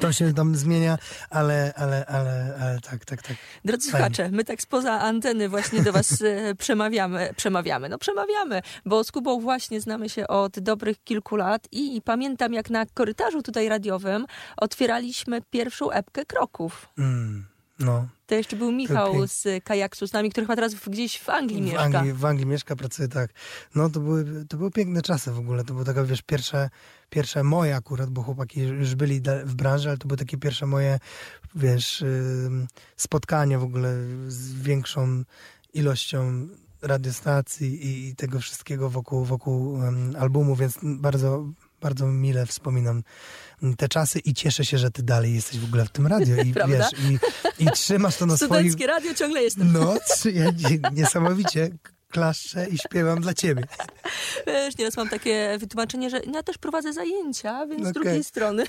To 0.00 0.12
się 0.12 0.34
tam 0.34 0.56
zmienia, 0.56 0.98
ale, 1.30 1.72
ale, 1.76 2.06
ale, 2.06 2.56
ale 2.60 2.80
tak, 2.80 3.04
tak, 3.04 3.22
tak. 3.22 3.36
Drodzy 3.64 3.90
Fajnie. 3.90 4.06
słuchacze, 4.06 4.30
my 4.36 4.44
tak 4.44 4.62
spoza 4.62 5.00
anteny 5.00 5.48
właśnie 5.48 5.82
do 5.82 5.92
was 5.92 6.22
e, 6.22 6.54
przemawiamy, 6.64 7.30
przemawiamy, 7.36 7.88
no 7.88 7.98
przemawiamy, 7.98 8.62
bo 8.86 9.04
z 9.04 9.12
Kubą 9.12 9.40
właśnie 9.40 9.80
znamy 9.80 10.08
się 10.08 10.28
od 10.28 10.60
dobrych 10.60 11.04
kilku 11.04 11.36
lat 11.36 11.68
i, 11.72 11.96
i 11.96 12.02
pamiętam 12.02 12.52
jak 12.52 12.70
na 12.70 12.86
korytarzu 12.86 13.42
tutaj 13.42 13.68
radiowym 13.68 14.26
otwieraliśmy 14.56 15.42
pierwszą 15.50 15.90
epkę 15.90 16.24
kroków. 16.24 16.88
Mm, 16.98 17.46
no, 17.84 18.08
to 18.26 18.34
jeszcze 18.34 18.56
był 18.56 18.72
Michał 18.72 19.26
z 19.26 19.64
Kajaksu 19.64 20.06
z 20.06 20.12
nami, 20.12 20.30
który 20.30 20.46
chyba 20.46 20.56
teraz 20.56 20.74
gdzieś 20.74 21.18
w 21.18 21.28
Anglii 21.28 21.62
w 21.62 21.64
mieszka. 21.64 21.82
Anglii, 21.82 22.12
w 22.12 22.24
Anglii 22.24 22.46
mieszka, 22.46 22.76
pracuje, 22.76 23.08
tak. 23.08 23.30
No 23.74 23.90
to 23.90 24.00
były, 24.00 24.44
to 24.48 24.56
były 24.56 24.70
piękne 24.70 25.02
czasy 25.02 25.32
w 25.32 25.38
ogóle. 25.38 25.64
To 25.64 25.72
były 25.72 25.84
takie, 25.84 26.04
wiesz, 26.04 26.22
pierwsze, 26.22 26.70
pierwsze 27.10 27.42
moje 27.44 27.76
akurat, 27.76 28.10
bo 28.10 28.22
chłopaki 28.22 28.60
już 28.60 28.94
byli 28.94 29.20
w 29.44 29.54
branży, 29.54 29.88
ale 29.88 29.98
to 29.98 30.08
były 30.08 30.18
takie 30.18 30.36
pierwsze 30.36 30.66
moje, 30.66 30.98
wiesz, 31.54 32.04
spotkania 32.96 33.58
w 33.58 33.64
ogóle 33.64 33.94
z 34.28 34.52
większą 34.52 35.22
ilością 35.74 36.48
radiostacji 36.82 38.08
i, 38.08 38.16
tego 38.16 38.40
wszystkiego 38.40 38.90
wokół, 38.90 39.24
wokół 39.24 39.72
um, 39.72 40.16
albumu, 40.18 40.56
więc 40.56 40.78
bardzo, 40.82 41.46
bardzo 41.82 42.06
mile 42.06 42.46
wspominam 42.46 43.02
te 43.76 43.88
czasy 43.88 44.18
i 44.18 44.34
cieszę 44.34 44.64
się, 44.64 44.78
że 44.78 44.90
ty 44.90 45.02
dalej 45.02 45.34
jesteś 45.34 45.58
w 45.58 45.64
ogóle 45.64 45.84
w 45.84 45.90
tym 45.90 46.06
radio 46.06 46.36
i 46.36 46.54
wiesz, 46.68 46.86
i, 47.10 47.18
i 47.64 47.66
trzymasz 47.70 48.16
to 48.16 48.26
na 48.26 48.36
swoim... 48.36 48.50
Studenckie 48.50 48.86
radio 48.86 49.14
ciągle 49.14 49.42
jestem. 49.42 49.72
No, 49.72 49.94
ja, 50.32 50.50
niesamowicie 50.92 51.70
klaszczę 52.12 52.66
i 52.68 52.78
śpiewam 52.78 53.20
dla 53.20 53.34
ciebie. 53.34 53.64
Wiesz, 54.46 54.78
nieraz 54.78 54.96
mam 54.96 55.08
takie 55.08 55.56
wytłumaczenie, 55.60 56.10
że 56.10 56.20
ja 56.34 56.42
też 56.42 56.58
prowadzę 56.58 56.92
zajęcia, 56.92 57.66
więc 57.66 57.80
okay. 57.80 57.90
z 57.90 57.92
drugiej 57.92 58.24
strony. 58.24 58.64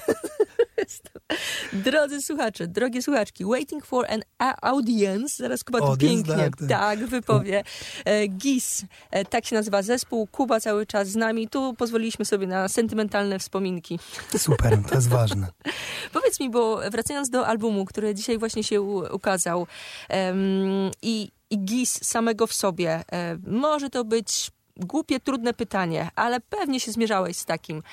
Drodzy 1.73 2.21
słuchacze, 2.21 2.67
drogie 2.67 3.01
słuchaczki, 3.01 3.45
waiting 3.45 3.85
for 3.85 4.05
an 4.11 4.21
audience, 4.61 5.35
zaraz 5.43 5.63
Kuba 5.63 5.79
tu 5.79 5.97
pięknie, 5.97 6.35
tak, 6.35 6.57
tak. 6.57 6.69
tak 6.69 7.05
wypowie. 7.05 7.63
E, 8.05 8.27
GIS, 8.27 8.85
e, 9.11 9.25
tak 9.25 9.45
się 9.45 9.55
nazywa 9.55 9.81
zespół, 9.81 10.27
Kuba 10.27 10.59
cały 10.59 10.85
czas 10.85 11.07
z 11.07 11.15
nami, 11.15 11.49
tu 11.49 11.73
pozwoliliśmy 11.73 12.25
sobie 12.25 12.47
na 12.47 12.67
sentymentalne 12.67 13.39
wspominki. 13.39 13.99
Super, 14.37 14.77
to 14.89 14.95
jest 14.95 15.09
ważne. 15.09 15.47
Powiedz 16.13 16.39
mi, 16.39 16.49
bo 16.49 16.79
wracając 16.91 17.29
do 17.29 17.47
albumu, 17.47 17.85
który 17.85 18.15
dzisiaj 18.15 18.37
właśnie 18.37 18.63
się 18.63 18.81
ukazał 19.11 19.67
um, 20.09 20.91
i 21.01 21.31
i 21.49 21.59
GIS 21.59 22.05
samego 22.05 22.47
w 22.47 22.53
sobie. 22.53 23.03
E, 23.11 23.37
może 23.47 23.89
to 23.89 24.05
być 24.05 24.51
głupie, 24.77 25.19
trudne 25.19 25.53
pytanie, 25.53 26.09
ale 26.15 26.39
pewnie 26.39 26.79
się 26.79 26.91
zmierzałeś 26.91 27.37
z 27.37 27.45
takim, 27.45 27.83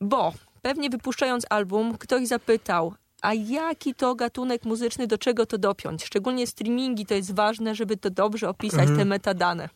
bo 0.00 0.32
pewnie 0.62 0.90
wypuszczając 0.90 1.46
album, 1.50 1.98
ktoś 1.98 2.26
zapytał, 2.28 2.94
a 3.22 3.34
jaki 3.34 3.94
to 3.94 4.14
gatunek 4.14 4.64
muzyczny, 4.64 5.06
do 5.06 5.18
czego 5.18 5.46
to 5.46 5.58
dopiąć? 5.58 6.04
Szczególnie 6.04 6.46
streamingi 6.46 7.06
to 7.06 7.14
jest 7.14 7.34
ważne, 7.34 7.74
żeby 7.74 7.96
to 7.96 8.10
dobrze 8.10 8.48
opisać, 8.48 8.80
mhm. 8.80 8.98
te 8.98 9.04
metadane. 9.04 9.68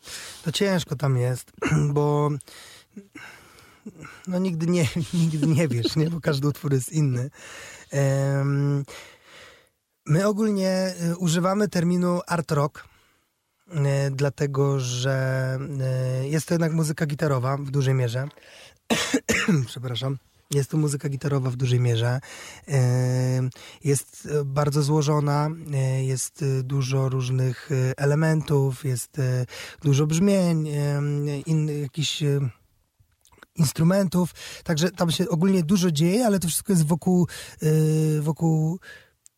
To 0.43 0.51
ciężko 0.51 0.95
tam 0.95 1.17
jest, 1.17 1.51
bo 1.95 2.29
no 4.27 4.39
nigdy 4.39 4.67
nie, 4.67 4.87
nigdy 5.13 5.47
nie 5.47 5.67
wiesz, 5.67 5.95
nie? 5.95 6.09
bo 6.09 6.21
każdy 6.21 6.47
utwór 6.47 6.73
jest 6.73 6.91
inny. 6.91 7.29
Um, 7.93 8.85
my 10.05 10.27
ogólnie 10.27 10.93
y, 11.11 11.17
używamy 11.17 11.69
terminu 11.69 12.21
art 12.27 12.51
rock, 12.51 12.93
E, 13.71 14.11
dlatego 14.11 14.79
że 14.79 15.57
e, 15.81 16.27
jest 16.27 16.47
to 16.47 16.53
jednak 16.53 16.71
muzyka 16.71 17.05
gitarowa 17.05 17.57
w 17.57 17.71
dużej 17.71 17.93
mierze. 17.93 18.27
Przepraszam. 19.67 20.17
Jest 20.51 20.69
to 20.69 20.77
muzyka 20.77 21.09
gitarowa 21.09 21.49
w 21.49 21.55
dużej 21.55 21.79
mierze. 21.79 22.19
E, 22.67 23.49
jest 23.83 24.29
bardzo 24.45 24.83
złożona, 24.83 25.49
jest 26.01 26.45
dużo 26.63 27.09
różnych 27.09 27.69
elementów, 27.97 28.85
jest 28.85 29.17
dużo 29.83 30.07
brzmień, 30.07 30.69
innych 31.45 31.81
jakichś 31.81 32.23
instrumentów. 33.55 34.33
Także 34.63 34.91
tam 34.91 35.11
się 35.11 35.29
ogólnie 35.29 35.63
dużo 35.63 35.91
dzieje, 35.91 36.25
ale 36.25 36.39
to 36.39 36.47
wszystko 36.47 36.73
jest 36.73 36.85
wokół, 36.85 37.27
wokół 38.21 38.79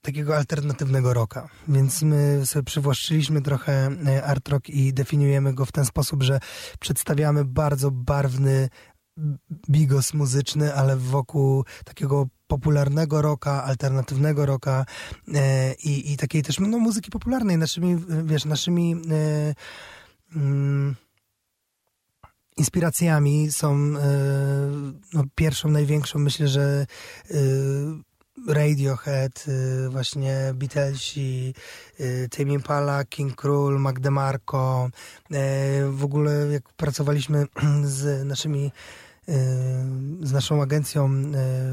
takiego 0.06 0.38
alternatywnego 0.38 1.14
rocka. 1.14 1.50
Więc 1.68 2.02
my 2.02 2.46
sobie 2.46 2.64
przywłaszczyliśmy 2.64 3.42
trochę 3.42 3.90
e, 4.08 4.24
art 4.24 4.50
rock 4.50 4.70
i 4.70 4.94
definiujemy 4.94 5.54
go 5.54 5.66
w 5.66 5.72
ten 5.72 5.86
sposób, 5.86 6.24
że 6.24 6.40
przedstawiamy 6.80 7.46
bardzo 7.46 7.92
barwny 7.92 8.70
bigos 9.70 10.14
muzyczny, 10.14 10.74
ale 10.74 10.98
wokół 10.98 11.66
takiego 11.86 12.28
popularnego 12.48 13.22
rocka, 13.22 13.64
alternatywnego 13.64 14.46
rocka 14.46 14.86
e, 15.34 15.74
i, 15.74 16.14
i 16.14 16.18
takiej 16.18 16.44
też 16.44 16.60
no, 16.60 16.80
muzyki 16.80 17.12
popularnej. 17.12 17.58
Naszymi, 17.58 17.98
wiesz, 18.24 18.46
naszymi 18.46 18.96
e, 19.12 19.56
mm, 20.36 20.96
inspiracjami 22.58 23.52
są 23.52 23.74
e, 23.76 23.98
no, 25.14 25.24
pierwszą, 25.36 25.70
największą, 25.70 26.20
myślę, 26.20 26.48
że 26.48 26.86
e, 27.32 27.36
Radiohead, 28.48 29.46
y, 29.48 29.90
właśnie 29.90 30.54
Beatlesi, 30.54 31.54
y, 32.00 32.30
Tame 32.30 32.54
Impala, 32.54 33.06
King 33.06 33.42
DeMarco. 34.00 34.90
Y, 35.32 35.36
w 35.92 36.04
ogóle 36.04 36.48
jak 36.52 36.64
pracowaliśmy 36.74 37.46
z 37.84 38.26
naszymi 38.26 38.72
z 40.22 40.32
naszą 40.32 40.62
agencją 40.62 41.10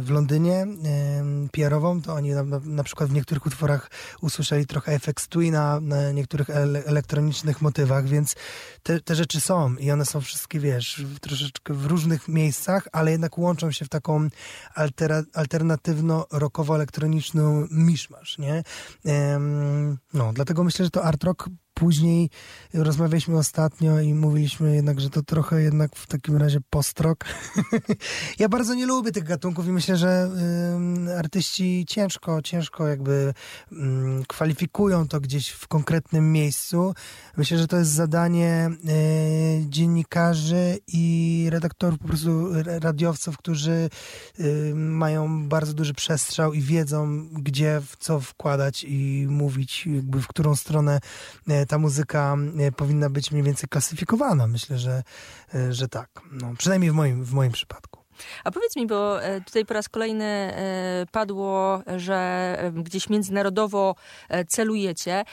w 0.00 0.10
Londynie 0.10 0.66
PR-ową, 1.52 2.02
to 2.02 2.14
oni 2.14 2.30
na, 2.30 2.42
na, 2.64 2.84
przykład 2.84 3.10
w 3.10 3.12
niektórych 3.12 3.46
utworach 3.46 3.90
usłyszeli 4.20 4.66
trochę 4.66 4.92
efekt 4.92 5.28
Twina 5.28 5.80
na 5.80 6.12
niektórych 6.12 6.50
ele 6.50 6.84
elektronicznych 6.84 7.62
motywach, 7.62 8.06
więc 8.06 8.34
te, 8.82 9.00
te, 9.00 9.14
rzeczy 9.14 9.40
są 9.40 9.76
i 9.76 9.90
one 9.90 10.04
są 10.04 10.20
wszystkie, 10.20 10.60
wiesz, 10.60 11.04
troszeczkę 11.20 11.74
w 11.74 11.86
różnych 11.86 12.28
miejscach, 12.28 12.88
ale 12.92 13.10
jednak 13.10 13.38
łączą 13.38 13.72
się 13.72 13.84
w 13.84 13.88
taką 13.88 14.28
alternatywno-rockowo-elektroniczną 15.34 17.66
miszmasz, 17.70 18.38
nie? 18.38 18.62
no, 20.14 20.32
dlatego 20.32 20.64
myślę, 20.64 20.84
że 20.84 20.90
to 20.90 21.04
art 21.04 21.24
rock 21.24 21.48
Później 21.74 22.30
rozmawialiśmy 22.74 23.38
ostatnio 23.38 24.00
i 24.00 24.14
mówiliśmy 24.14 24.74
jednak, 24.74 25.00
że 25.00 25.10
to 25.10 25.22
trochę 25.22 25.62
jednak 25.62 25.96
w 25.96 26.06
takim 26.06 26.36
razie 26.36 26.58
postrok. 26.70 27.24
ja 28.38 28.48
bardzo 28.48 28.74
nie 28.74 28.86
lubię 28.86 29.12
tych 29.12 29.24
gatunków 29.24 29.66
i 29.66 29.70
myślę, 29.70 29.96
że 29.96 30.30
y, 31.08 31.18
artyści 31.18 31.84
ciężko, 31.88 32.42
ciężko 32.42 32.88
jakby 32.88 33.34
y, 33.72 33.76
kwalifikują 34.28 35.08
to 35.08 35.20
gdzieś 35.20 35.48
w 35.48 35.68
konkretnym 35.68 36.32
miejscu. 36.32 36.94
Myślę, 37.36 37.58
że 37.58 37.66
to 37.66 37.76
jest 37.76 37.90
zadanie 37.90 38.70
y, 38.88 39.64
dziennikarzy 39.68 40.78
i 40.86 41.46
redaktorów, 41.50 41.98
po 41.98 42.08
prostu 42.08 42.48
radiowców, 42.64 43.36
którzy 43.36 43.90
mają 44.74 45.48
bardzo 45.48 45.74
duży 45.74 45.94
przestrzał 45.94 46.52
i 46.52 46.60
wiedzą, 46.60 47.28
gdzie 47.32 47.80
w 47.86 47.96
co 47.96 48.20
wkładać 48.20 48.84
i 48.88 49.26
mówić, 49.30 49.86
jakby 49.86 50.22
w 50.22 50.26
którą 50.26 50.56
stronę 50.56 51.00
ta 51.66 51.78
muzyka 51.78 52.36
e, 52.58 52.72
powinna 52.72 53.10
być 53.10 53.30
mniej 53.30 53.42
więcej 53.42 53.68
klasyfikowana. 53.68 54.46
Myślę, 54.46 54.78
że, 54.78 55.02
e, 55.54 55.72
że 55.72 55.88
tak. 55.88 56.20
No, 56.32 56.54
przynajmniej 56.58 56.90
w 56.90 56.94
moim, 56.94 57.24
w 57.24 57.32
moim 57.32 57.52
przypadku. 57.52 57.91
A 58.44 58.50
powiedz 58.50 58.76
mi, 58.76 58.86
bo 58.86 59.22
e, 59.22 59.40
tutaj 59.40 59.64
po 59.64 59.74
raz 59.74 59.88
kolejny 59.88 60.24
e, 60.24 61.06
padło, 61.12 61.82
że 61.96 62.14
e, 62.58 62.72
gdzieś 62.72 63.08
międzynarodowo 63.08 63.94
celujecie. 64.48 65.24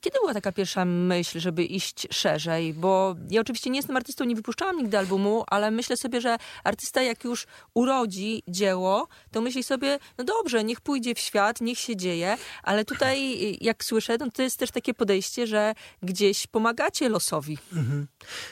Kiedy 0.00 0.18
była 0.20 0.34
taka 0.34 0.52
pierwsza 0.52 0.84
myśl, 0.84 1.40
żeby 1.40 1.64
iść 1.64 2.06
szerzej? 2.10 2.74
Bo 2.74 3.14
ja 3.30 3.40
oczywiście 3.40 3.70
nie 3.70 3.78
jestem 3.78 3.96
artystą, 3.96 4.24
nie 4.24 4.36
wypuszczałam 4.36 4.76
nigdy 4.76 4.98
albumu, 4.98 5.44
ale 5.46 5.70
myślę 5.70 5.96
sobie, 5.96 6.20
że 6.20 6.36
artysta 6.64 7.02
jak 7.02 7.24
już 7.24 7.46
urodzi 7.74 8.42
dzieło, 8.48 9.08
to 9.30 9.40
myśli 9.40 9.62
sobie, 9.62 9.98
no 10.18 10.24
dobrze, 10.24 10.64
niech 10.64 10.80
pójdzie 10.80 11.14
w 11.14 11.18
świat, 11.18 11.60
niech 11.60 11.78
się 11.78 11.96
dzieje, 11.96 12.36
ale 12.62 12.84
tutaj 12.84 13.38
jak 13.60 13.84
słyszę, 13.84 14.16
no 14.20 14.30
to 14.30 14.42
jest 14.42 14.58
też 14.58 14.70
takie 14.70 14.94
podejście, 14.94 15.46
że 15.46 15.74
gdzieś 16.02 16.46
pomagacie 16.46 17.08
losowi. 17.08 17.58
Mhm. 17.72 18.06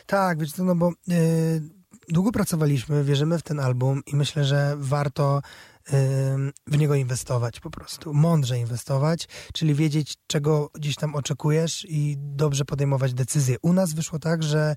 Tak, 0.07 0.39
wiecie, 0.39 0.63
no 0.63 0.75
bo... 0.75 0.93
Yy 1.09 1.76
długo 2.09 2.33
pracowaliśmy, 2.33 3.05
wierzymy 3.05 3.39
w 3.39 3.43
ten 3.43 3.61
album 3.61 4.03
i 4.07 4.17
myślę, 4.17 4.45
że 4.45 4.75
warto 4.79 5.43
w 6.67 6.79
niego 6.79 6.95
inwestować 6.95 7.61
po 7.61 7.71
prostu. 7.71 8.15
Mądrze 8.15 8.59
inwestować, 8.59 9.29
czyli 9.53 9.75
wiedzieć, 9.75 10.17
czego 10.27 10.71
gdzieś 10.75 10.97
tam 10.97 11.15
oczekujesz 11.15 11.87
i 11.89 12.17
dobrze 12.19 12.65
podejmować 12.65 13.15
decyzje. 13.15 13.57
U 13.63 13.73
nas 13.73 13.95
wyszło 13.95 14.19
tak, 14.19 14.43
że 14.43 14.77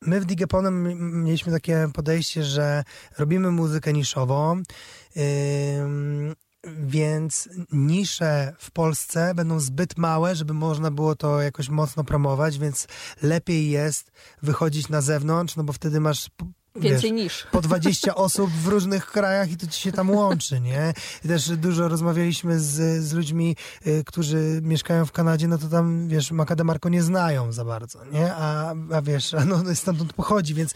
my 0.00 0.20
w 0.20 0.24
Digeponem 0.24 0.98
mieliśmy 1.24 1.52
takie 1.52 1.88
podejście, 1.94 2.44
że 2.44 2.84
robimy 3.18 3.50
muzykę 3.50 3.92
niszową, 3.92 4.62
więc 6.64 7.48
nisze 7.72 8.54
w 8.58 8.70
Polsce 8.70 9.34
będą 9.34 9.60
zbyt 9.60 9.98
małe, 9.98 10.36
żeby 10.36 10.54
można 10.54 10.90
było 10.90 11.16
to 11.16 11.42
jakoś 11.42 11.68
mocno 11.68 12.04
promować, 12.04 12.58
więc 12.58 12.86
lepiej 13.22 13.70
jest 13.70 14.12
wychodzić 14.42 14.88
na 14.88 15.00
zewnątrz, 15.00 15.56
no 15.56 15.64
bo 15.64 15.72
wtedy 15.72 16.00
masz 16.00 16.30
Więcej 16.76 17.12
wiesz, 17.12 17.22
niż. 17.22 17.46
Po 17.50 17.60
20 17.60 18.14
osób 18.26 18.50
w 18.50 18.66
różnych 18.66 19.06
krajach 19.06 19.50
i 19.50 19.56
to 19.56 19.66
ci 19.66 19.80
się 19.80 19.92
tam 19.92 20.10
łączy, 20.10 20.60
nie? 20.60 20.94
I 21.24 21.28
też 21.28 21.56
dużo 21.56 21.88
rozmawialiśmy 21.88 22.60
z, 22.60 23.04
z 23.04 23.12
ludźmi, 23.12 23.56
y, 23.86 24.02
którzy 24.06 24.60
mieszkają 24.62 25.06
w 25.06 25.12
Kanadzie, 25.12 25.48
no 25.48 25.58
to 25.58 25.68
tam, 25.68 26.08
wiesz, 26.08 26.30
Makademarko 26.30 26.88
nie 26.88 27.02
znają 27.02 27.52
za 27.52 27.64
bardzo, 27.64 28.04
nie? 28.04 28.34
A, 28.34 28.74
a 28.92 29.02
wiesz, 29.02 29.32
no, 29.46 29.62
no 29.62 29.74
stamtąd 29.74 30.12
pochodzi, 30.12 30.54
więc 30.54 30.74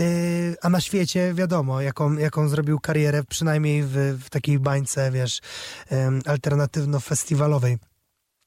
y, 0.00 0.56
a 0.62 0.68
na 0.68 0.80
świecie 0.80 1.34
wiadomo, 1.34 1.80
jaką, 1.80 2.16
jaką 2.16 2.48
zrobił 2.48 2.80
karierę, 2.80 3.24
przynajmniej 3.24 3.82
w, 3.82 3.94
w 4.24 4.30
takiej 4.30 4.58
bańce, 4.58 5.10
wiesz, 5.10 5.40
y, 5.92 5.94
alternatywno-festiwalowej. 6.26 7.78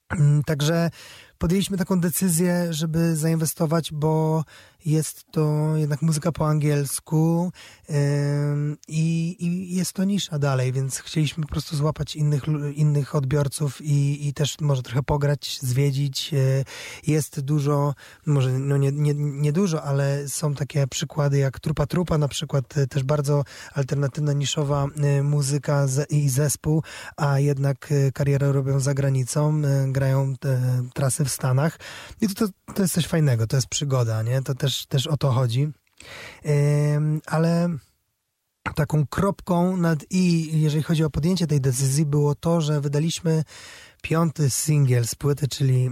Mm, 0.09 0.43
także 0.43 0.89
podjęliśmy 1.37 1.77
taką 1.77 1.99
decyzję, 1.99 2.67
żeby 2.69 3.15
zainwestować, 3.15 3.91
bo 3.91 4.43
jest 4.85 5.25
to 5.31 5.75
jednak 5.75 6.01
muzyka 6.01 6.31
po 6.31 6.47
angielsku 6.47 7.51
yy, 7.89 7.95
i, 8.87 9.75
jest 9.75 9.93
to 9.93 10.03
nisza 10.03 10.39
dalej, 10.39 10.71
więc 10.71 10.99
chcieliśmy 10.99 11.43
po 11.43 11.49
prostu 11.49 11.75
złapać 11.75 12.15
innych, 12.15 12.43
innych 12.75 13.15
odbiorców 13.15 13.81
i, 13.81 14.27
i 14.27 14.33
też 14.33 14.59
może 14.61 14.83
trochę 14.83 15.03
pograć, 15.03 15.59
zwiedzić. 15.61 16.31
Yy, 16.31 16.65
jest 17.07 17.39
dużo, 17.39 17.93
może 18.25 18.51
no 18.51 18.77
nie, 18.77 18.91
nie, 18.91 19.13
nie 19.15 19.53
dużo, 19.53 19.83
ale 19.83 20.29
są 20.29 20.55
takie 20.55 20.87
przykłady 20.87 21.37
jak 21.37 21.59
Trupa 21.59 21.85
Trupa 21.85 22.17
na 22.17 22.27
przykład, 22.27 22.75
yy, 22.75 22.87
też 22.87 23.03
bardzo 23.03 23.43
alternatywna, 23.73 24.33
niszowa 24.33 24.87
y, 25.19 25.23
muzyka 25.23 25.85
i 26.09 26.29
zespół, 26.29 26.83
a 27.17 27.39
jednak 27.39 27.93
karierę 28.13 28.51
robią 28.51 28.79
za 28.79 28.93
granicą, 28.93 29.61
grają 29.87 30.33
trasy 30.93 31.25
w 31.25 31.29
Stanach 31.29 31.79
i 32.21 32.27
to, 32.27 32.47
to, 32.47 32.73
to 32.73 32.81
jest 32.81 32.93
coś 32.93 33.07
fajnego, 33.07 33.47
to 33.47 33.55
jest 33.55 33.67
przygoda, 33.67 34.21
nie? 34.23 34.41
To 34.41 34.55
też 34.55 34.72
też, 34.73 34.85
też 34.85 35.07
o 35.07 35.17
to 35.17 35.31
chodzi. 35.31 35.71
Ale 37.25 37.69
taką 38.75 39.07
kropką 39.07 39.77
nad 39.77 39.99
i, 40.09 40.61
jeżeli 40.61 40.83
chodzi 40.83 41.03
o 41.03 41.09
podjęcie 41.09 41.47
tej 41.47 41.61
decyzji, 41.61 42.05
było 42.05 42.35
to, 42.35 42.61
że 42.61 42.81
wydaliśmy 42.81 43.43
piąty 44.01 44.49
singiel 44.49 45.07
z 45.07 45.15
płyty, 45.15 45.47
czyli 45.47 45.89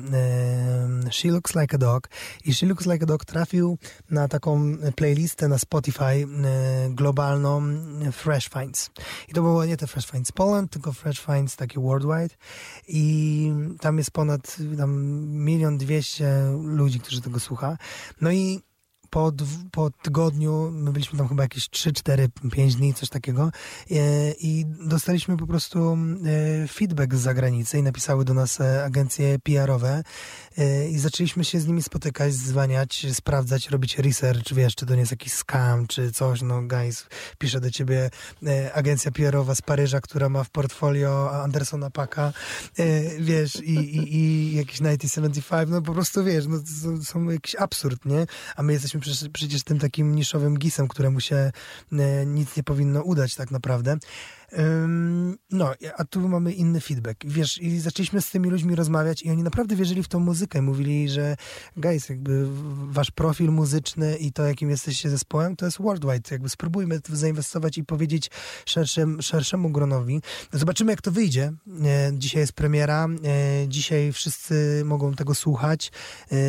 She 1.11 1.29
Looks 1.29 1.55
Like 1.55 1.75
a 1.75 1.77
Dog. 1.77 2.09
I 2.45 2.53
She 2.53 2.65
Looks 2.65 2.85
Like 2.85 3.03
a 3.03 3.05
Dog 3.05 3.25
trafił 3.25 3.77
na 4.09 4.27
taką 4.27 4.77
playlistę 4.95 5.47
na 5.47 5.57
Spotify 5.57 6.27
globalną 6.89 7.61
Fresh 8.11 8.49
Finds. 8.49 8.89
I 9.27 9.33
to 9.33 9.41
było 9.41 9.65
nie 9.65 9.77
te 9.77 9.87
Fresh 9.87 10.11
Finds 10.11 10.31
Poland, 10.31 10.71
tylko 10.71 10.93
Fresh 10.93 11.25
Finds 11.25 11.55
takie 11.55 11.81
worldwide. 11.81 12.35
I 12.87 13.53
tam 13.79 13.97
jest 13.97 14.11
ponad 14.11 14.57
tam 14.77 14.91
milion 15.27 15.77
dwieście 15.77 16.51
ludzi, 16.63 16.99
którzy 16.99 17.21
tego 17.21 17.39
słucha. 17.39 17.77
No 18.21 18.31
i 18.31 18.61
po, 19.11 19.31
po 19.71 19.89
tygodniu, 19.89 20.71
my 20.73 20.91
byliśmy 20.91 21.17
tam 21.17 21.27
chyba 21.27 21.43
jakieś 21.43 21.69
3, 21.69 21.93
4, 21.93 22.29
5 22.51 22.75
dni, 22.75 22.93
coś 22.93 23.09
takiego 23.09 23.51
e, 23.91 24.31
i 24.31 24.65
dostaliśmy 24.65 25.37
po 25.37 25.47
prostu 25.47 25.97
e, 26.63 26.67
feedback 26.67 27.15
z 27.15 27.19
zagranicy 27.19 27.79
i 27.79 27.83
napisały 27.83 28.25
do 28.25 28.33
nas 28.33 28.61
e, 28.61 28.83
agencje 28.83 29.39
PR-owe 29.39 30.03
i 30.89 30.99
zaczęliśmy 30.99 31.45
się 31.45 31.59
z 31.59 31.67
nimi 31.67 31.83
spotykać, 31.83 32.33
zwaniać, 32.33 33.05
sprawdzać, 33.13 33.69
robić 33.69 33.97
research, 33.97 34.53
wiesz, 34.53 34.75
czy 34.75 34.85
to 34.85 34.93
nie 34.93 34.99
jest 34.99 35.11
jakiś 35.11 35.33
scam, 35.33 35.87
czy 35.87 36.11
coś, 36.11 36.41
no 36.41 36.61
guys, 36.61 37.05
pisze 37.37 37.61
do 37.61 37.71
ciebie 37.71 38.09
agencja 38.73 39.11
PR-owa 39.11 39.55
z 39.55 39.61
Paryża, 39.61 40.01
która 40.01 40.29
ma 40.29 40.43
w 40.43 40.49
portfolio 40.49 41.41
Andersona 41.43 41.89
Paka, 41.89 42.33
wiesz, 43.19 43.55
i, 43.55 43.73
i, 43.73 44.15
i 44.15 44.55
jakiś 44.55 44.77
1975, 44.77 45.69
no 45.71 45.81
po 45.81 45.93
prostu, 45.93 46.23
wiesz, 46.23 46.45
no 46.47 46.59
to 46.59 47.05
są 47.05 47.29
jakiś 47.29 47.55
absurd, 47.55 48.05
nie? 48.05 48.25
A 48.55 48.63
my 48.63 48.73
jesteśmy 48.73 49.00
przecież, 49.33 49.63
tym 49.63 49.79
takim 49.79 50.15
niszowym 50.15 50.57
gisem, 50.57 50.87
któremu 50.87 51.19
się 51.19 51.51
e, 51.91 52.25
nic 52.25 52.57
nie 52.57 52.63
powinno 52.63 53.01
udać 53.01 53.35
tak 53.35 53.51
naprawdę. 53.51 53.97
No, 55.51 55.73
a 55.97 56.05
tu 56.05 56.29
mamy 56.29 56.53
inny 56.53 56.81
feedback. 56.81 57.25
Wiesz, 57.25 57.57
i 57.57 57.79
zaczęliśmy 57.79 58.21
z 58.21 58.31
tymi 58.31 58.49
ludźmi 58.49 58.75
rozmawiać 58.75 59.23
i 59.23 59.29
oni 59.29 59.43
naprawdę 59.43 59.75
wierzyli 59.75 60.03
w 60.03 60.07
tą 60.07 60.19
muzykę. 60.19 60.61
Mówili, 60.61 61.09
że 61.09 61.35
guys, 61.77 62.09
jakby 62.09 62.47
wasz 62.87 63.11
profil 63.11 63.51
muzyczny 63.51 64.17
i 64.17 64.31
to, 64.31 64.45
jakim 64.45 64.69
jesteście 64.69 65.09
zespołem, 65.09 65.55
to 65.55 65.65
jest 65.65 65.77
worldwide. 65.77 66.29
Jakby 66.31 66.49
spróbujmy 66.49 66.99
zainwestować 67.09 67.77
i 67.77 67.83
powiedzieć 67.83 68.31
szerszym, 68.65 69.21
szerszemu 69.21 69.69
gronowi. 69.69 70.21
Zobaczymy, 70.53 70.91
jak 70.91 71.01
to 71.01 71.11
wyjdzie. 71.11 71.53
E, 71.85 72.11
dzisiaj 72.13 72.41
jest 72.41 72.53
premiera. 72.53 73.07
E, 73.07 73.67
dzisiaj 73.67 74.13
wszyscy 74.13 74.81
mogą 74.85 75.13
tego 75.13 75.35
słuchać. 75.35 75.91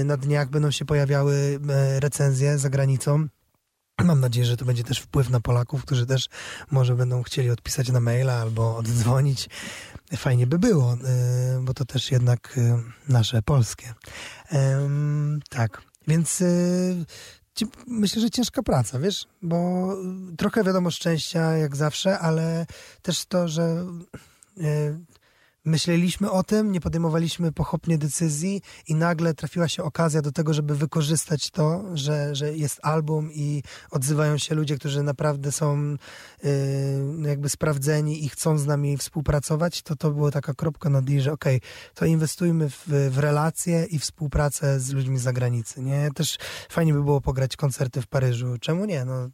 Na 0.04 0.16
dniach 0.16 0.50
będą 0.50 0.70
się 0.70 0.84
pojawiały 0.84 1.60
recenzje 2.00 2.58
za 2.58 2.70
granicą. 2.70 3.28
Mam 4.04 4.20
nadzieję, 4.20 4.46
że 4.46 4.56
to 4.56 4.64
będzie 4.64 4.84
też 4.84 4.98
wpływ 4.98 5.30
na 5.30 5.40
Polaków, 5.40 5.84
którzy 5.84 6.06
też 6.06 6.28
może 6.70 6.94
będą 6.94 7.22
chcieli 7.22 7.50
odpisać 7.50 7.88
na 7.88 8.00
maila 8.00 8.32
albo 8.34 8.76
oddzwonić. 8.76 9.48
Fajnie 10.16 10.46
by 10.46 10.58
było, 10.58 10.94
y, 10.94 10.98
bo 11.62 11.74
to 11.74 11.84
też 11.84 12.10
jednak 12.10 12.58
y, 12.58 12.82
nasze 13.08 13.42
polskie. 13.42 13.94
Tak, 15.50 15.82
więc 16.08 16.40
y, 16.40 17.04
myślę, 17.86 18.22
że 18.22 18.30
ciężka 18.30 18.62
praca, 18.62 18.98
wiesz, 18.98 19.26
bo 19.42 19.88
trochę 20.38 20.64
wiadomo 20.64 20.90
szczęścia 20.90 21.56
jak 21.56 21.76
zawsze, 21.76 22.18
ale 22.18 22.66
też 23.02 23.24
to, 23.24 23.48
że 23.48 23.86
myśleliśmy 25.64 26.30
o 26.30 26.42
tym, 26.42 26.72
nie 26.72 26.80
podejmowaliśmy 26.80 27.52
pochopnie 27.52 27.98
decyzji 27.98 28.62
i 28.88 28.94
nagle 28.94 29.34
trafiła 29.34 29.68
się 29.68 29.82
okazja 29.82 30.22
do 30.22 30.32
tego, 30.32 30.54
żeby 30.54 30.76
wykorzystać 30.76 31.50
to, 31.50 31.84
że, 31.94 32.34
że 32.34 32.56
jest 32.56 32.80
album 32.82 33.32
i 33.32 33.62
odzywają 33.90 34.38
się 34.38 34.54
ludzie, 34.54 34.76
którzy 34.78 35.02
naprawdę 35.02 35.52
są 35.52 35.96
yy, 36.42 37.28
jakby 37.28 37.48
sprawdzeni 37.48 38.24
i 38.24 38.28
chcą 38.28 38.58
z 38.58 38.66
nami 38.66 38.96
współpracować, 38.96 39.82
to 39.82 39.96
to 39.96 40.10
była 40.10 40.30
taka 40.30 40.54
kropka 40.54 40.90
na 40.90 41.02
D, 41.02 41.20
że 41.20 41.32
okej, 41.32 41.56
okay, 41.56 41.68
to 41.94 42.04
inwestujmy 42.04 42.70
w, 42.70 42.84
w 43.10 43.18
relacje 43.18 43.84
i 43.84 43.98
współpracę 43.98 44.80
z 44.80 44.92
ludźmi 44.92 45.18
z 45.18 45.22
zagranicy, 45.22 45.82
nie? 45.82 46.08
Też 46.14 46.38
fajnie 46.68 46.92
by 46.92 47.02
było 47.02 47.20
pograć 47.20 47.56
koncerty 47.56 48.02
w 48.02 48.06
Paryżu. 48.06 48.56
Czemu 48.60 48.84
nie? 48.84 49.04
No, 49.04 49.28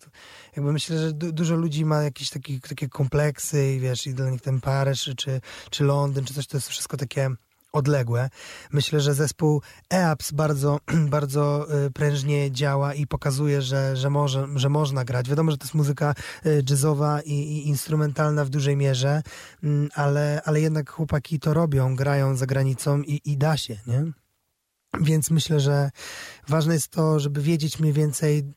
jakby 0.56 0.72
myślę, 0.72 0.98
że 0.98 1.12
du 1.12 1.32
dużo 1.32 1.56
ludzi 1.56 1.84
ma 1.84 2.02
jakieś 2.02 2.30
taki, 2.30 2.60
takie 2.60 2.88
kompleksy 2.88 3.74
i 3.74 3.80
wiesz, 3.80 4.06
i 4.06 4.14
dla 4.14 4.30
nich 4.30 4.40
ten 4.40 4.60
Paryż 4.60 5.10
czy, 5.16 5.40
czy 5.70 5.84
Londyn, 5.84 6.17
czy 6.24 6.34
coś, 6.34 6.46
to 6.46 6.56
jest 6.56 6.68
wszystko 6.68 6.96
takie 6.96 7.30
odległe. 7.72 8.30
Myślę, 8.72 9.00
że 9.00 9.14
zespół 9.14 9.62
EAPS 9.92 10.32
bardzo, 10.32 10.80
bardzo 11.16 11.66
y, 11.86 11.90
prężnie 11.90 12.52
działa 12.52 12.94
i 12.94 13.06
pokazuje, 13.06 13.62
że, 13.62 13.96
że, 13.96 14.10
może, 14.10 14.48
że 14.54 14.68
można 14.68 15.04
grać. 15.04 15.28
Wiadomo, 15.28 15.50
że 15.50 15.58
to 15.58 15.64
jest 15.64 15.74
muzyka 15.74 16.14
y, 16.46 16.62
jazzowa 16.70 17.20
i, 17.20 17.32
i 17.32 17.68
instrumentalna 17.68 18.44
w 18.44 18.48
dużej 18.48 18.76
mierze, 18.76 19.22
mm, 19.62 19.88
ale, 19.94 20.42
ale 20.44 20.60
jednak 20.60 20.90
chłopaki 20.90 21.40
to 21.40 21.54
robią, 21.54 21.96
grają 21.96 22.36
za 22.36 22.46
granicą 22.46 23.02
i, 23.02 23.20
i 23.24 23.36
da 23.36 23.56
się, 23.56 23.78
nie? 23.86 24.12
Więc 25.00 25.30
myślę, 25.30 25.60
że 25.60 25.90
ważne 26.48 26.74
jest 26.74 26.88
to, 26.88 27.20
żeby 27.20 27.42
wiedzieć 27.42 27.78
mniej 27.78 27.92
więcej 27.92 28.52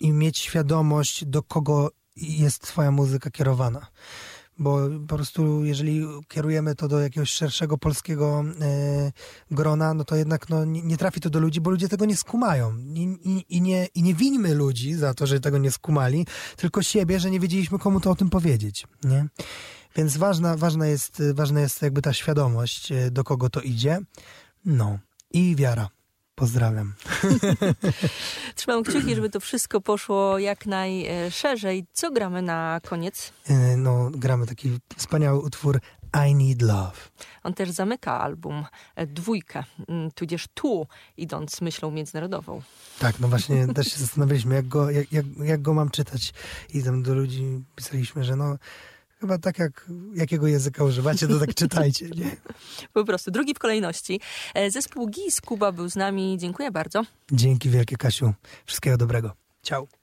i 0.00 0.12
mieć 0.12 0.38
świadomość, 0.38 1.24
do 1.24 1.42
kogo 1.42 1.90
jest 2.16 2.62
twoja 2.62 2.90
muzyka 2.90 3.30
kierowana 3.30 3.86
bo 4.62 4.78
po 5.08 5.16
prostu 5.16 5.64
jeżeli 5.64 6.06
kierujemy 6.28 6.74
to 6.74 6.88
do 6.88 7.00
jakiegoś 7.00 7.30
szerszego 7.30 7.78
polskiego 7.78 8.44
e, 8.60 9.12
grona, 9.50 9.94
no 9.94 10.04
to 10.04 10.16
jednak 10.16 10.48
no, 10.48 10.64
nie, 10.64 10.82
nie, 10.82 10.96
trafi 10.96 11.20
to 11.20 11.30
do 11.30 11.40
ludzi, 11.40 11.60
bo 11.60 11.70
ludzie 11.70 11.88
tego 11.88 12.04
nie 12.04 12.16
skumają. 12.16 12.78
I, 12.78 13.18
i, 13.24 13.56
i, 13.56 13.60
nie, 13.60 13.86
I 13.94 14.02
nie 14.02 14.14
winimy 14.14 14.54
ludzi 14.54 14.94
za 14.94 15.14
to, 15.14 15.26
że 15.26 15.40
tego 15.40 15.58
nie 15.58 15.70
skumali, 15.70 16.26
tylko 16.56 16.82
siebie, 16.82 17.20
że 17.20 17.30
nie 17.30 17.40
wiedzieliśmy 17.40 17.78
komu 17.78 18.00
to 18.00 18.10
o 18.10 18.14
tym 18.14 18.30
powiedzieć. 18.30 18.86
Nie? 19.04 19.26
Więc 19.96 20.16
ważna, 20.16 20.56
ważna, 20.56 20.86
jest, 20.86 21.22
ważna 21.34 21.60
jest 21.60 21.82
jakby 21.82 22.02
ta 22.02 22.12
świadomość, 22.12 22.92
e, 22.92 23.10
do 23.10 23.24
kogo 23.24 23.50
to 23.50 23.60
idzie. 23.60 24.00
No 24.64 24.98
i 25.32 25.56
wiara. 25.56 25.88
Pozdrawiam. 26.42 26.92
Trzymam 28.56 28.82
kciuki, 28.82 29.14
żeby 29.14 29.30
to 29.30 29.40
wszystko 29.40 29.80
poszło 29.80 30.38
jak 30.38 30.66
najszerzej. 30.66 31.86
Co 31.92 32.10
gramy 32.10 32.42
na 32.42 32.80
koniec? 32.84 33.32
E, 33.46 33.76
no, 33.76 34.10
gramy 34.10 34.46
taki 34.46 34.78
wspaniały 34.96 35.40
utwór 35.40 35.80
I 36.28 36.34
Need 36.34 36.62
Love. 36.62 36.96
On 37.42 37.54
też 37.54 37.70
zamyka 37.70 38.20
album 38.20 38.64
e, 38.96 39.06
dwójkę, 39.06 39.64
mm, 39.88 40.10
tudzież 40.10 40.46
tu, 40.54 40.86
idąc 41.16 41.60
myślą 41.60 41.90
międzynarodową. 41.90 42.62
Tak, 42.98 43.20
no 43.20 43.28
właśnie 43.28 43.66
też 43.74 43.86
się 43.92 43.98
zastanawialiśmy, 43.98 44.54
jak 44.54 44.68
go, 44.68 44.90
jak, 44.90 45.12
jak, 45.12 45.26
jak 45.44 45.62
go 45.62 45.74
mam 45.74 45.90
czytać. 45.90 46.34
I 46.74 46.82
tam 46.82 47.02
do 47.02 47.14
ludzi 47.14 47.64
pisaliśmy, 47.76 48.24
że 48.24 48.36
no 48.36 48.56
chyba 49.22 49.38
tak 49.38 49.58
jak 49.58 49.90
jakiego 50.14 50.46
języka 50.46 50.84
używacie, 50.84 51.28
to 51.28 51.38
tak 51.38 51.54
czytajcie, 51.54 52.08
nie? 52.08 52.36
Po 52.94 53.04
prostu. 53.04 53.30
Drugi 53.30 53.54
w 53.54 53.58
kolejności. 53.58 54.20
E, 54.54 54.70
zespół 54.70 55.08
GIS 55.08 55.40
Kuba 55.40 55.72
był 55.72 55.90
z 55.90 55.96
nami. 55.96 56.38
Dziękuję 56.38 56.70
bardzo. 56.70 57.02
Dzięki 57.32 57.70
wielkie, 57.70 57.96
Kasiu. 57.96 58.34
Wszystkiego 58.66 58.96
dobrego. 58.96 59.32
Ciao. 59.62 60.01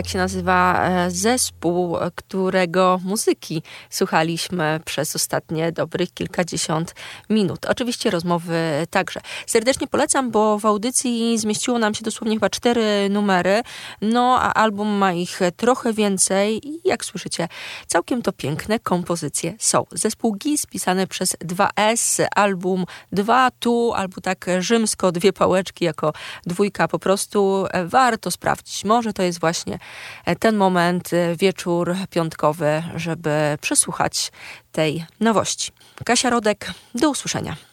Tak 0.00 0.08
się 0.08 0.18
nazywa 0.18 0.88
e, 0.88 1.10
zespół, 1.10 1.96
którego 2.14 3.00
muzyki 3.04 3.62
słuchaliśmy 3.90 4.80
przez 4.84 5.16
ostatnie 5.16 5.72
dobrych 5.72 6.14
kilkadziesiąt 6.14 6.94
minut. 7.30 7.66
Oczywiście 7.66 8.10
rozmowy 8.10 8.86
także. 8.90 9.20
Serdecznie 9.46 9.86
polecam, 9.86 10.30
bo 10.30 10.58
w 10.58 10.66
audycji 10.66 11.38
zmieściło 11.38 11.78
nam 11.78 11.94
się 11.94 12.04
dosłownie 12.04 12.36
chyba 12.36 12.50
cztery 12.50 13.08
numery, 13.10 13.62
no 14.00 14.38
a 14.40 14.54
album 14.54 14.88
ma 14.88 15.12
ich 15.12 15.40
trochę 15.56 15.92
więcej 15.92 16.68
i 16.68 16.80
jak 16.84 17.04
słyszycie, 17.04 17.48
całkiem 17.86 18.22
to 18.22 18.32
piękne 18.32 18.78
kompozycje 18.78 19.54
są. 19.58 19.84
Zespół 19.92 20.34
GIS 20.34 20.66
pisany 20.66 21.06
przez 21.06 21.36
2S, 21.44 22.26
album 22.36 22.84
2 23.12 23.50
tu, 23.50 23.92
albo 23.96 24.20
tak 24.20 24.46
rzymsko, 24.58 25.12
dwie 25.12 25.32
pałeczki 25.32 25.84
jako 25.84 26.12
dwójka 26.46 26.88
po 26.88 26.98
prostu 26.98 27.66
warto 27.84 28.30
sprawdzić. 28.30 28.84
Może 28.84 29.12
to 29.12 29.22
jest 29.22 29.40
właśnie 29.40 29.78
ten 30.38 30.56
moment, 30.56 31.12
y, 31.12 31.36
wieczór 31.38 31.96
piątkowy, 32.10 32.82
żeby 32.94 33.58
przesłuchać 33.60 34.32
tej 34.72 35.04
nowości. 35.20 35.72
Kasia 36.04 36.30
Rodek, 36.30 36.72
do 36.94 37.10
usłyszenia. 37.10 37.69